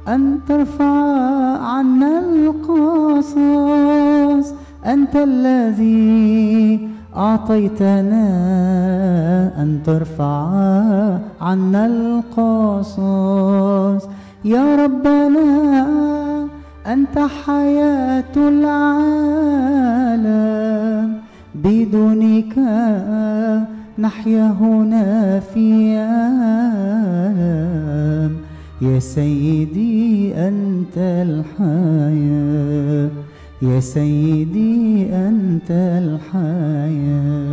[0.09, 1.07] أن ترفع
[1.59, 3.37] عنا القصاص.
[4.87, 8.26] أنت الذي أعطيتنا
[9.62, 10.47] أن ترفع
[11.41, 14.09] عنا القصاص.
[14.45, 15.87] يا ربنا
[16.87, 19.47] أنت حياة العالم.
[21.55, 22.59] بدونك
[23.99, 25.97] نحيا هنا في
[27.26, 28.37] آلام
[28.82, 33.11] يا سيدي أنت الحياة.
[33.63, 37.45] يا سيدي أنت الحياة.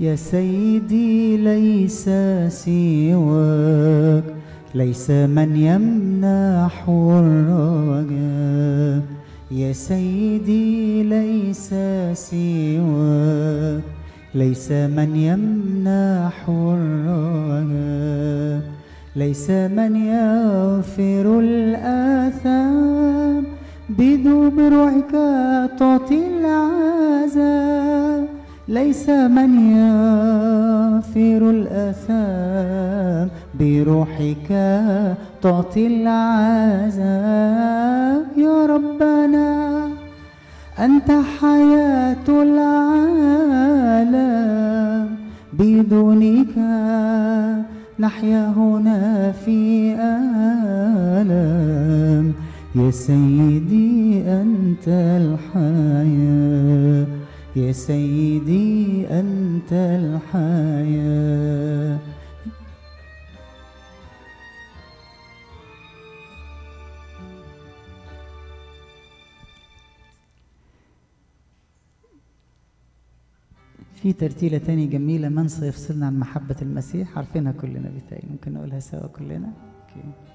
[0.00, 2.10] يا سيدي ليس
[2.48, 4.24] سواك
[4.74, 9.02] ليس من يمنح الرجاء.
[9.50, 11.74] يا سيدي ليس
[12.12, 13.82] سواك
[14.34, 18.60] ليس من يمنح الرجاء.
[19.16, 23.44] ليس من يغفر الآثام
[24.56, 25.12] بروحك
[25.78, 28.28] تعطي العذاب
[28.70, 33.28] ليس من يغفر الآثام
[33.60, 34.48] بروحك
[35.42, 37.10] تعطي العذاب
[38.36, 39.88] يا ربنا.
[40.78, 41.10] أنت
[41.40, 43.50] حياة العالم
[45.52, 46.54] بدونك
[47.98, 49.94] نحيا هنا في
[51.20, 52.32] آلام.
[52.74, 54.88] يا سيدي أنت
[55.22, 57.06] الحياة
[57.56, 61.30] يا سيدي أنت الحياة.
[73.94, 79.06] في ترتيلة تاني جميلة من سيفصلنا عن محبة المسيح؟ عارفينها كلنا بتاعي ممكن نقولها سوا
[79.06, 79.52] كلنا؟
[79.96, 80.29] أوكي.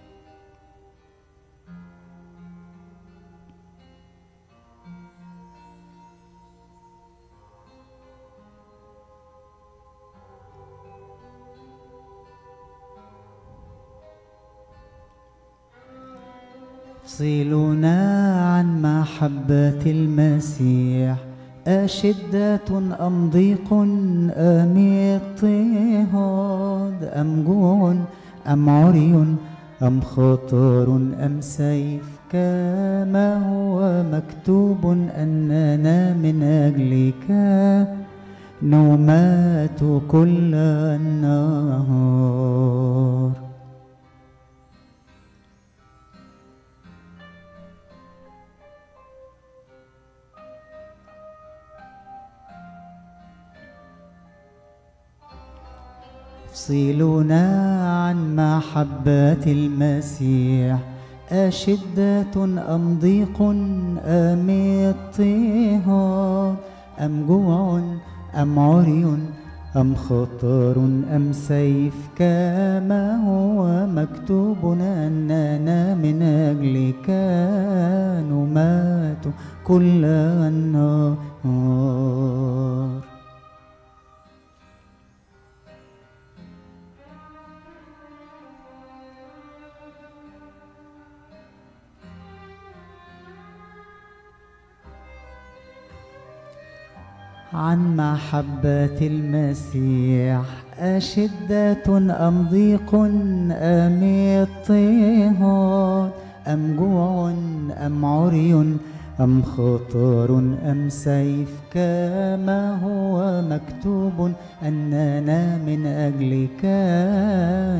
[17.15, 17.99] فصلنا
[18.55, 21.15] عن محبة المسيح.
[21.67, 22.61] أشدة
[23.07, 24.75] أم ضيق أم
[25.15, 27.95] اضطهاد أم جوع
[28.47, 29.35] أم عري
[29.83, 30.95] أم خطر
[31.25, 34.85] أم سيف؟ كما هو مكتوب
[35.17, 37.31] أننا من أجلك
[38.63, 40.55] نمات كل
[40.99, 42.15] النهار.
[56.69, 57.45] يفصلنا
[57.89, 60.77] عن محبة المسيح.
[61.31, 62.43] أشدة
[62.75, 64.49] أم ضيق أم
[64.89, 66.55] اضطهاد
[66.99, 67.81] أم جوع
[68.35, 69.17] أم عري
[69.77, 70.77] أم خطر
[71.15, 77.09] أم سيف؟ كما هو مكتوب أننا من أجلك
[78.29, 79.25] نمات
[79.63, 81.15] كل النهار.
[97.55, 100.41] عن محبة المسيح
[100.79, 101.97] أشدة
[102.27, 104.03] أم ضيق أم
[104.41, 106.11] اضطهاد
[106.47, 107.33] أم جوع
[107.85, 108.77] أم عري
[109.19, 110.29] أم خطر
[110.71, 114.31] أم سيف؟ كما هو مكتوب
[114.63, 116.65] أننا من أجلك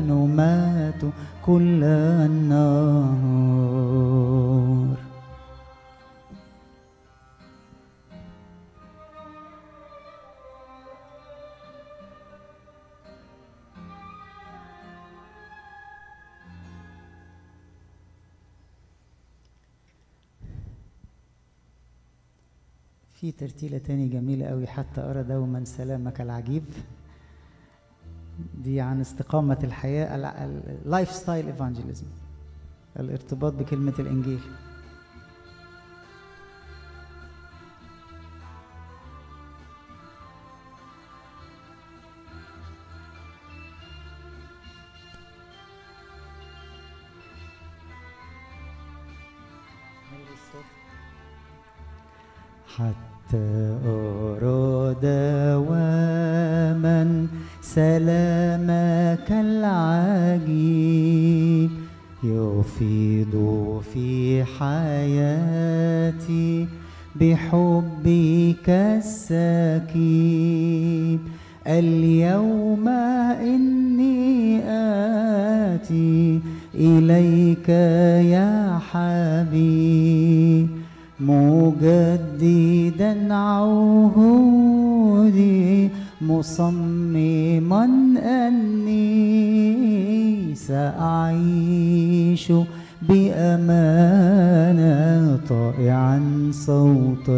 [0.08, 1.02] نمات
[1.46, 1.84] كل
[2.24, 3.06] النهار.
[23.26, 26.64] في ترتيلة تاني جميلة قوي حتى أرى دوما سلامك العجيب.
[28.64, 30.16] دي عن استقامة الحياة
[30.84, 32.06] ال lifestyle evangelism
[33.00, 34.40] الارتباط بكلمة الإنجيل.
[52.76, 57.26] حتى أرى دواما
[57.62, 59.28] سلامك
[60.50, 61.70] العجيب
[62.24, 63.34] يفيض
[63.92, 66.66] في حياتي
[67.20, 68.68] بحبك
[69.90, 71.18] السكيب
[71.66, 74.60] اليوم إني
[75.74, 76.40] آتي
[76.74, 77.68] إليك
[78.30, 80.68] يا حبيب
[83.06, 84.70] مجددا عهودي
[86.20, 87.84] مصمما
[88.48, 88.94] أني
[90.54, 92.52] سأعيش
[93.02, 93.76] بأمانة
[95.48, 97.28] طائعا صوت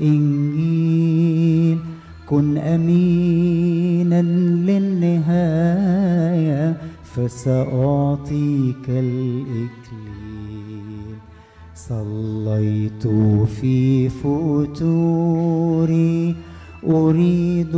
[0.00, 1.78] الإنجيل.
[2.26, 4.22] كن أمينا
[4.68, 5.32] للنهاية
[7.04, 10.11] فسأعطيك الإكليل.
[11.92, 13.04] صليت
[13.60, 15.76] في فتوري
[16.86, 17.76] أريد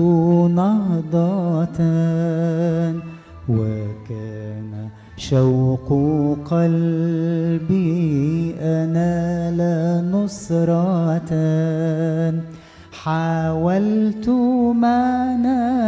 [0.55, 1.81] نهضة
[3.49, 5.89] وكان شوق
[6.45, 9.61] قلبي أنال
[10.11, 11.33] نصرة.
[12.93, 14.29] حاولت
[14.83, 15.05] ما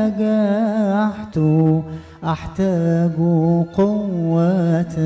[0.06, 1.38] نجحت
[2.24, 3.16] أحتاج
[3.74, 4.96] قوة.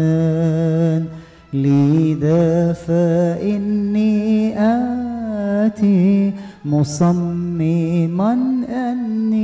[1.55, 4.55] لذا فإني
[5.66, 6.32] آتي
[6.64, 8.32] مصمما
[8.68, 9.40] أني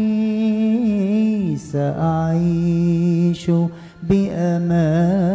[1.56, 3.50] سأعيش
[4.08, 5.26] بأمانة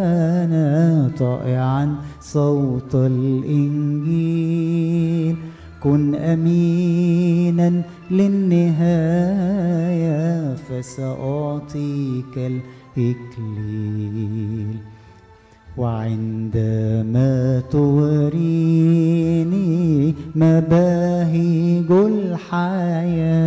[1.20, 1.96] طائعا.
[2.22, 4.52] صوت الإنجيل
[5.84, 9.02] كن أمينا للنهاية
[10.56, 12.36] فسأعطيك
[12.98, 14.78] الإكليل.
[15.78, 19.02] وعندما توريني
[20.36, 23.46] مباهج الحياة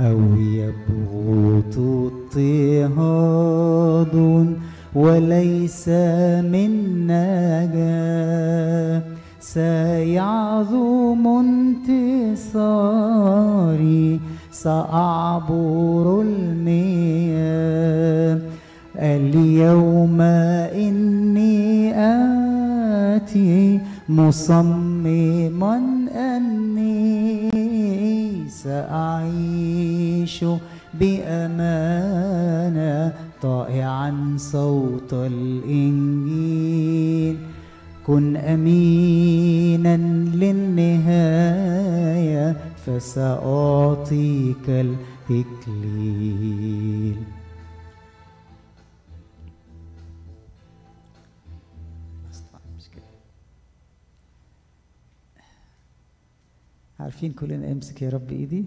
[0.00, 1.78] أو يبغوت
[2.36, 4.14] اضطهاد
[4.94, 5.88] وليس
[6.52, 6.70] من
[7.06, 9.02] نجاة
[9.40, 11.26] سيعظم
[12.58, 14.20] انتصاري
[14.52, 16.97] سأعبر المياه
[19.18, 20.20] اليوم
[20.86, 21.94] إني
[23.16, 25.76] آتي مصمما
[26.14, 27.50] أني
[28.48, 30.44] سأعيش
[31.00, 33.12] بأمانة
[33.42, 36.88] طائعا صوت الإنجيل.
[38.06, 39.96] كن أمينا
[40.34, 42.56] للنهاية
[42.86, 46.67] فسأعطيك الإكليل
[57.00, 58.64] عارفين كلنا امسك يا رب ايدي.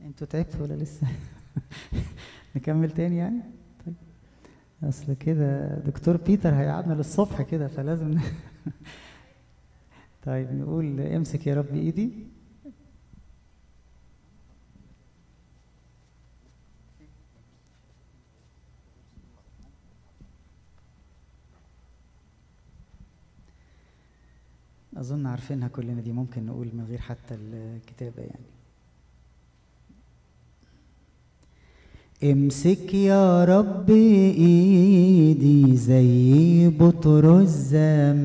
[0.00, 1.06] أنتوا تعبتوا ولا لسه؟
[2.56, 3.40] نكمل تاني يعني؟
[3.86, 3.94] طيب.
[4.82, 8.18] اصل كده دكتور بيتر هيقعدنا للصبح كده فلازم
[10.26, 12.10] طيب نقول امسك يا رب ايدي.
[25.00, 28.44] أظن عارفينها كلنا دي ممكن نقول من غير حتى الكتابة يعني.
[32.32, 38.20] امسك يا رب إيدي زي بطر الزمان.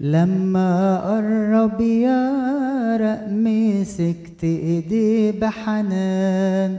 [0.00, 6.78] لما قرب يارق مسكت إيدي بحنان.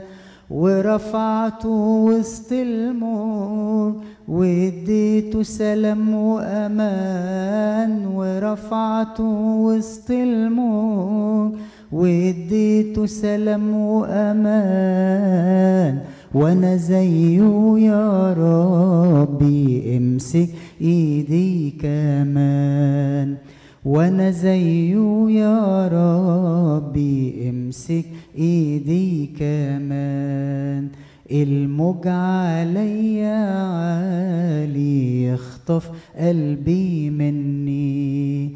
[0.50, 3.94] ورفعته وسط الموج
[4.28, 9.22] واديته سلام وأمان ورفعته
[9.66, 11.52] وسط الموج.
[11.92, 15.18] واديته سلام وأمان
[16.34, 20.48] وأنا زيه يا ربي امسك
[20.80, 23.36] إيدي كمان.
[23.84, 28.04] وأنا زيه يا ربي امسك
[28.38, 30.88] إيدي كمان.
[31.32, 38.50] الموج عليا عالي يخطف قلبي مني.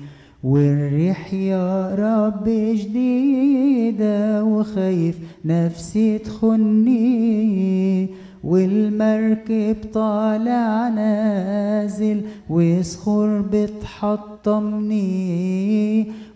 [0.44, 2.44] والريح يا رب
[2.74, 8.08] جديدة وخايف نفسي تخني.
[8.44, 15.00] والمركب طالع نازل وصخور بتحطمني.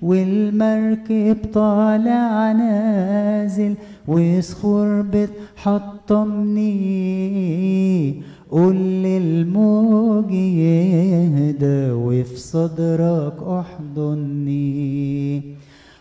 [0.05, 3.75] والمركب طالع نازل
[4.09, 6.75] وصخور بتحطمني
[8.51, 15.43] قول للموج يهدى وفي صدرك أحضني.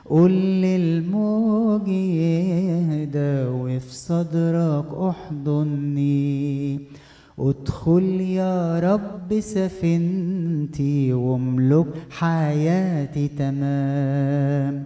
[0.10, 6.80] قول للموج يهدى وفي صدرك أحضني.
[7.40, 14.84] ادخل يا رب سفينتي واملك حياتي تمام.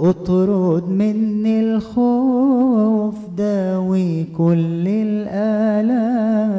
[0.00, 6.52] اطرد مني الخوف داوي كل الآلام.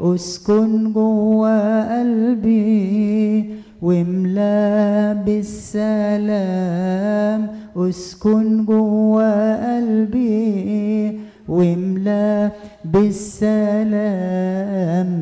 [0.00, 3.50] اسكن جوا قلبي
[3.82, 6.22] واملأ بالسلام.
[7.76, 11.18] اسكن جوا قلبي
[11.48, 12.50] واملا
[12.84, 13.50] بالسلام.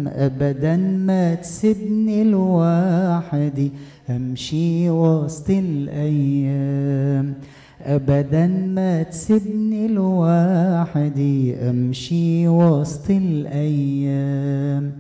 [0.09, 3.71] ابدا ما تسيبني لوحدي
[4.11, 7.35] أمشي وسط الأيام.
[7.83, 14.93] ابدا ما تسيبني لوحدي أمشي وسط الأيام.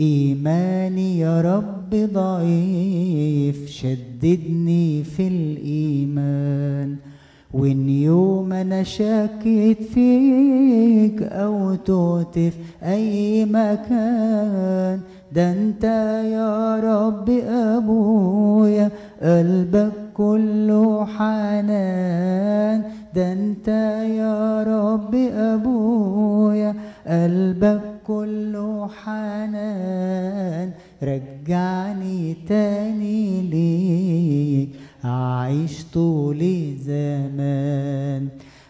[0.00, 6.96] إيماني يا رب ضعيف شددني في الإيمان.
[7.54, 15.00] وإن يوم أنا شكيت فيك أو تهت في أي مكان
[15.32, 15.84] ده أنت
[16.32, 18.90] يا رب أبويا
[19.22, 22.82] قلبك كله حنان
[23.14, 23.68] ده أنت
[24.18, 26.74] يا رب أبويا
[27.06, 30.70] قلبك كله حنان.
[31.02, 34.68] رجعني تاني ليك
[35.04, 38.28] أعيش طول زمان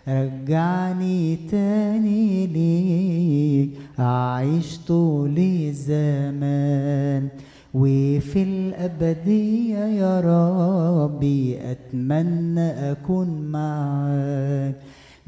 [0.09, 3.71] رجعني تاني ليك.
[3.99, 5.37] أعيش طول
[5.73, 7.29] زمان
[7.75, 14.75] وفي الأبدية يا ربي أتمنى أكون معاك.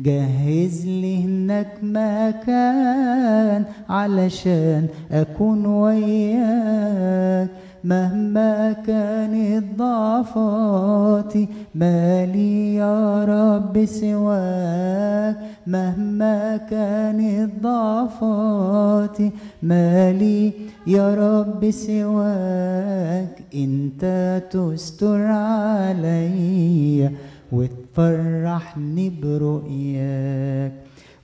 [0.01, 7.49] جهز لي هناك مكان علشان أكون وياك.
[7.85, 15.37] مهما كانت ضعفاتي مالي يا رب سواك.
[15.67, 19.31] مهما كانت ضعفاتي
[19.63, 20.53] مالي
[20.87, 23.43] يا رب سواك.
[23.55, 27.13] إنت تستر عليا
[27.53, 30.73] وتفرحني برؤياك.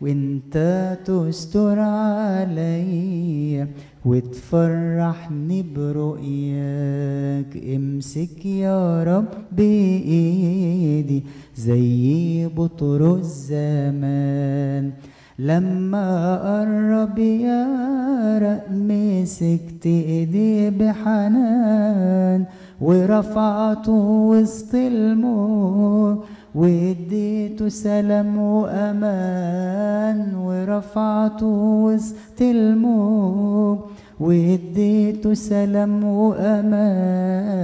[0.00, 0.56] وإنت
[1.04, 3.68] تستر عليا
[4.08, 11.22] وتفرحني برؤياك امسك يا رب بايدي
[11.56, 14.92] زي بطرس زمان
[15.38, 17.64] لما قرب يا
[18.38, 22.44] رب مسكت ايدي بحنان
[22.80, 23.92] ورفعته
[24.30, 31.46] وسط الموت واديته سلام وأمان ورفعته
[31.86, 33.78] وسط الموج
[34.20, 37.58] واديته سلام وأمان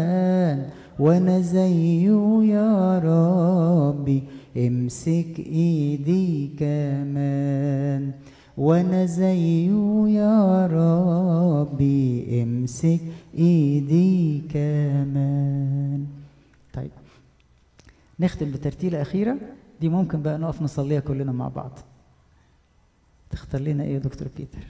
[0.98, 4.22] وأنا زيه يا ربي
[4.56, 8.12] امسك إيدي كمان
[8.56, 13.00] وأنا زيه يا ربي امسك
[13.38, 16.06] إيدي كمان.
[16.74, 16.90] طيب
[18.20, 19.36] نختم بترتيلة أخيرة.
[19.80, 21.78] دي ممكن بقى نقف نصليها كلنا مع بعض.
[23.30, 24.66] تختار لنا إيه يا دكتور بيتر؟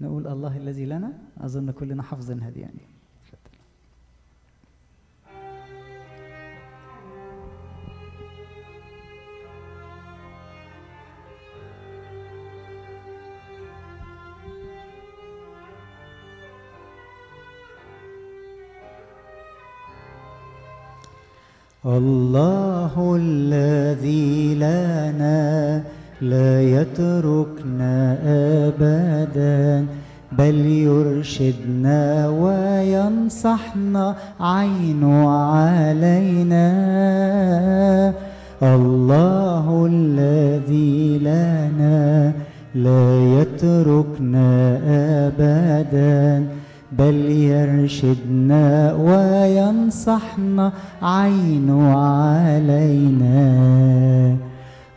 [0.00, 2.94] نقول الله الذي لنا أظن كلنا حافظين هذه يعني.
[21.86, 25.84] الله الذي لنا
[26.24, 28.18] لا يتركنا
[28.66, 29.86] ابدا
[30.38, 36.68] بل يرشدنا وينصحنا عينه علينا.
[38.62, 42.32] الله الذي لنا
[42.74, 43.06] لا
[43.40, 44.50] يتركنا
[45.26, 46.46] ابدا
[46.98, 50.72] بل يرشدنا وينصحنا
[51.02, 53.44] عينه علينا.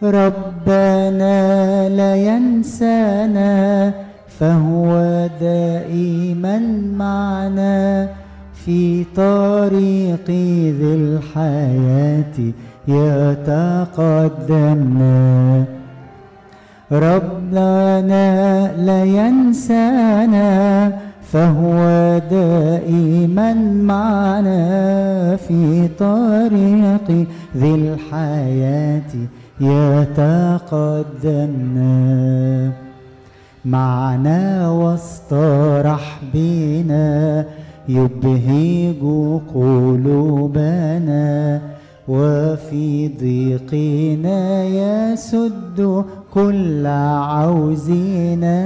[0.03, 3.93] ربنا لا ينسانا
[4.39, 6.59] فهو دائما
[6.97, 8.09] معنا
[8.53, 10.29] في طريق
[10.79, 12.37] ذي الحياة
[14.07, 14.97] يتقدمنا.
[16.91, 20.91] ربنا لا ينسانا
[21.31, 21.77] فهو
[22.31, 29.11] دائما معنا في طريق ذي الحياة
[29.61, 30.71] يتقدمنا
[33.65, 35.33] معنا وسط
[35.85, 37.45] رحبنا
[37.89, 39.01] يبهج
[39.55, 41.61] قلوبنا.
[42.07, 46.03] وفي ضيقنا يسد
[46.33, 48.57] كل عوزنا.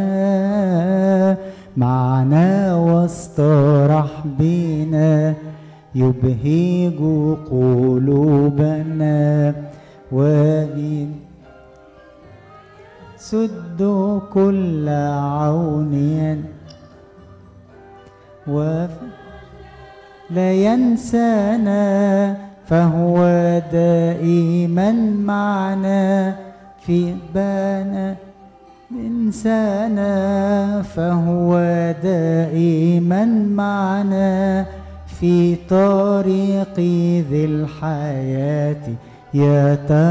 [1.78, 5.34] معنا واستراح بنا
[5.96, 7.00] يبهج
[7.52, 9.54] قلوبنا.
[10.12, 11.12] وإن
[13.18, 13.82] سد
[14.34, 15.94] كل عون
[20.30, 23.18] لا ينسانا فهو
[23.72, 24.92] دائما
[25.26, 26.36] معنا.
[26.82, 28.16] في بانا
[28.92, 30.12] إنسانا
[30.82, 31.58] فهو
[32.04, 34.66] دائما معنا.
[35.20, 36.80] في طريق
[37.30, 40.02] ذي الحياة يتقدمنا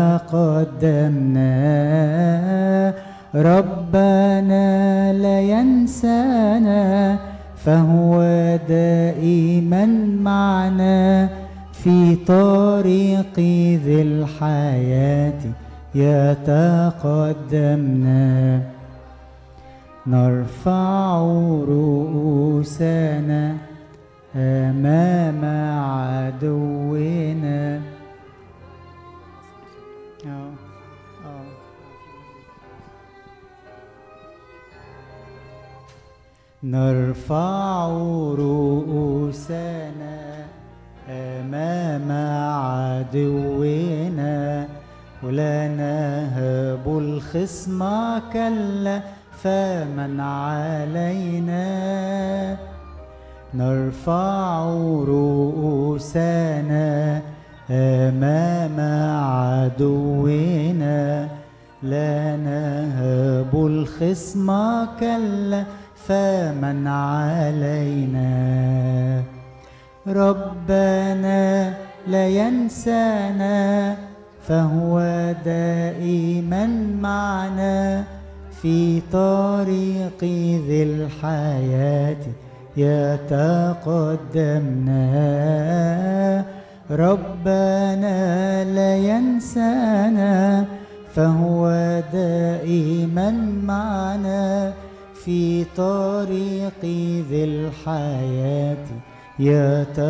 [3.34, 7.18] ربنا لا ينسانا
[7.56, 8.22] فهو
[8.68, 9.86] دائما
[10.20, 11.28] معنا
[11.72, 13.38] في طريق
[13.84, 15.40] ذي الحياة.
[15.94, 17.40] يتقدمنا
[20.06, 21.20] نرفع
[21.68, 23.56] رؤوسنا
[24.36, 25.44] أمام
[25.90, 27.80] عدونا.
[36.64, 37.88] نرفع
[38.38, 40.20] رؤوسنا
[41.08, 42.12] أمام
[43.00, 44.68] عدونا
[45.22, 47.84] ولا نهب الخصم
[48.32, 49.00] كلا
[49.42, 51.66] فمن علينا.
[53.54, 54.64] نرفع
[55.08, 56.88] رؤوسنا
[57.70, 58.80] أمام
[59.34, 61.28] عدونا
[61.82, 64.48] لا نهب الخصم
[65.00, 65.64] كلا
[66.10, 68.32] فمن علينا.
[70.06, 71.74] ربنا
[72.06, 73.94] لا ينسانا
[74.42, 75.00] فهو
[75.44, 76.66] دائما
[77.02, 78.04] معنا
[78.62, 80.24] في طريق
[80.66, 82.22] ذي الحياة
[82.76, 83.54] يتقدمنا.
[86.90, 88.18] ربنا
[88.64, 90.64] لا ينسانا
[91.14, 91.70] فهو
[92.12, 93.30] دائما
[93.62, 94.72] معنا
[95.30, 96.82] في طريق
[97.30, 98.86] ذي الحياة
[99.38, 100.04] يتقدمنا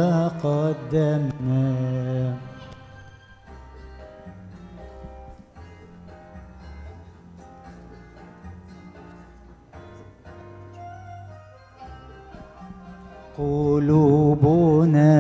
[13.39, 15.11] قلوبنا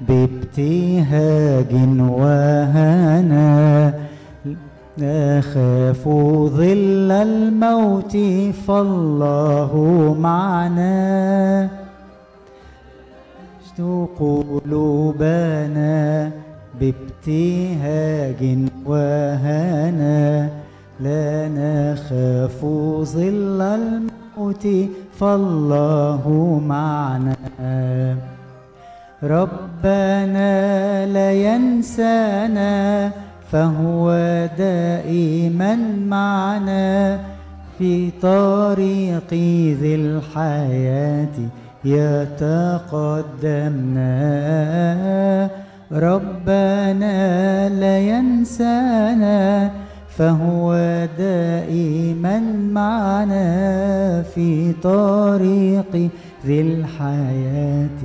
[0.00, 3.48] بابتهاج وهنا
[4.98, 6.08] نخاف
[6.58, 8.16] ظل الموت
[8.66, 9.72] فالله
[10.20, 11.68] معنا.
[14.18, 16.30] قلوبنا
[16.80, 18.42] بابتهاج
[18.86, 20.48] وهنا.
[21.00, 22.64] لا نخاف
[23.14, 24.66] ظل الموت
[25.18, 26.24] فالله
[26.66, 28.16] معنا.
[29.22, 33.10] ربنا لا ينسانا
[33.52, 34.10] فهو
[34.58, 35.76] دائما
[36.06, 37.20] معنا
[37.78, 39.32] في طريق
[39.80, 41.36] ذي الحياة
[41.84, 42.38] يتقدمنا.
[45.92, 49.70] ربنا لا ينسانا
[50.08, 50.74] فهو
[51.18, 52.40] دائما
[52.72, 56.10] معنا في طريق
[56.46, 57.98] ذي الحياة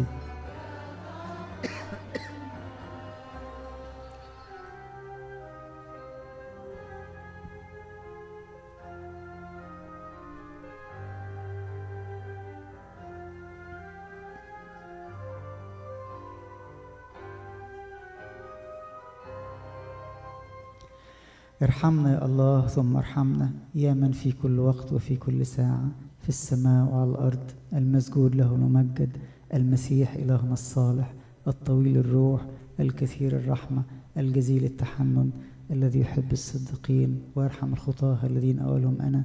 [21.64, 23.52] ارحمنا يا الله ثم ارحمنا.
[23.76, 29.18] يا من في كل وقت وفي كل ساعة في السماء وعلى الأرض المسجود له الممجد
[29.54, 31.14] المسيح إلهنا الصالح
[31.48, 32.46] الطويل الروح
[32.80, 33.84] الكثير الرحمة
[34.18, 35.30] الجزيل التحنن
[35.72, 39.24] الذي يحب الصديقين ويرحم الخطاة الذين أولهم أنا.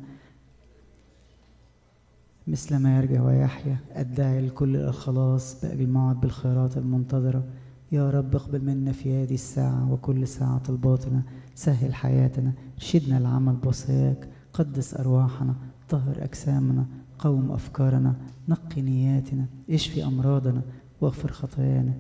[2.47, 7.45] مثل ما يرجع ويحيا أدعي الكل الخلاص بأجل موعد بالخيرات المنتظرة.
[7.93, 11.23] يا رب اقبل منا في هذه الساعة وكل ساعة الباطنة
[11.55, 15.55] سهل حياتنا ارشدنا العمل بوصاياك قدس أرواحنا
[15.89, 16.87] طهر أجسامنا
[17.19, 18.15] قوم أفكارنا
[18.49, 20.63] نقي نياتنا اشفي أمراضنا
[21.01, 21.95] واغفر خطايانا.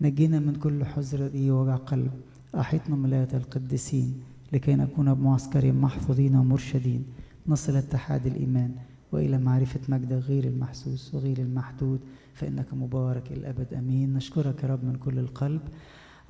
[0.00, 2.10] نجينا من كل حزن ووجع قلب.
[2.54, 4.20] أحيطنا ملاية القديسين
[4.52, 7.04] لكي نكون بمعسكر محفوظين ومرشدين.
[7.46, 8.74] نصل اتحاد الإيمان.
[9.12, 12.00] وإلى معرفة مجدك غير المحسوس وغير المحدود
[12.34, 13.74] فإنك مبارك الأبد.
[13.74, 14.14] أمين.
[14.14, 15.60] نشكرك يا رب من كل القلب.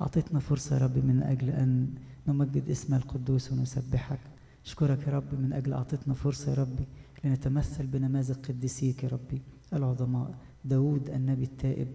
[0.01, 1.87] أعطيتنا فرصة يا رب من أجل أن
[2.27, 4.19] نمجد اسم القدوس ونسبحك.
[4.65, 6.83] أشكرك يا رب من أجل أعطيتنا فرصة يا ربي
[7.23, 9.41] لنتمثل بنماذج قديسيك يا ربي
[9.73, 10.35] العظماء
[10.65, 11.87] داود النبي التائب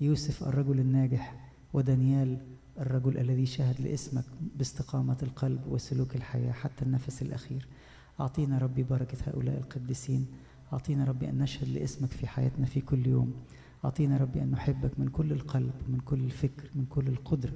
[0.00, 1.34] يوسف الرجل الناجح
[1.72, 2.36] ودانيال
[2.80, 4.24] الرجل الذي شهد لاسمك
[4.58, 7.66] باستقامة القلب وسلوك الحياة حتى النفس الأخير.
[8.20, 10.26] أعطينا ربي بركة هؤلاء القديسين.
[10.72, 13.34] أعطينا ربي أن نشهد لاسمك في حياتنا في كل يوم.
[13.84, 17.52] أعطينا ربي أن نحبك من كل القلب من كل الفكر من كل القدرة.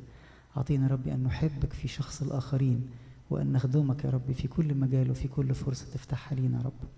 [0.57, 2.87] أعطينا ربي أن نحبك في شخص الآخرين
[3.31, 6.89] وأن نخدمك يا ربي في كل مجال وفي كل فرصة تفتحها لينا يا رب.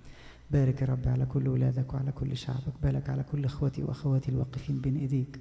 [0.51, 2.73] بارك يا رب على كل ولادك وعلى كل شعبك.
[2.83, 5.41] بارك على كل اخواتي وأخواتي الواقفين بين إيديك.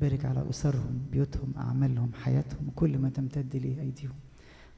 [0.00, 4.14] بارك على أسرهم بيوتهم أعمالهم حياتهم وكل ما تمتد إليه أيديهم.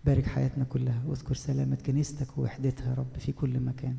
[0.07, 1.03] بارك حياتنا كلها.
[1.07, 3.97] واذكر سلامة كنيستك ووحدتها يا رب في كل مكان.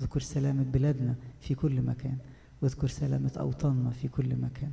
[0.00, 2.18] اذكر سلامة بلادنا في كل مكان.
[2.62, 4.72] واذكر سلامة أوطاننا في كل مكان.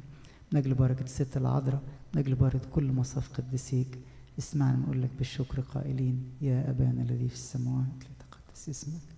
[0.53, 1.81] نجل بركة الست العذراء
[2.15, 3.99] نجل بركة كل مصاف قدسيك
[4.39, 9.16] اسمعنا نقول لك بالشكر قائلين يا أبانا الذي في السماوات ليتقدس اسمك.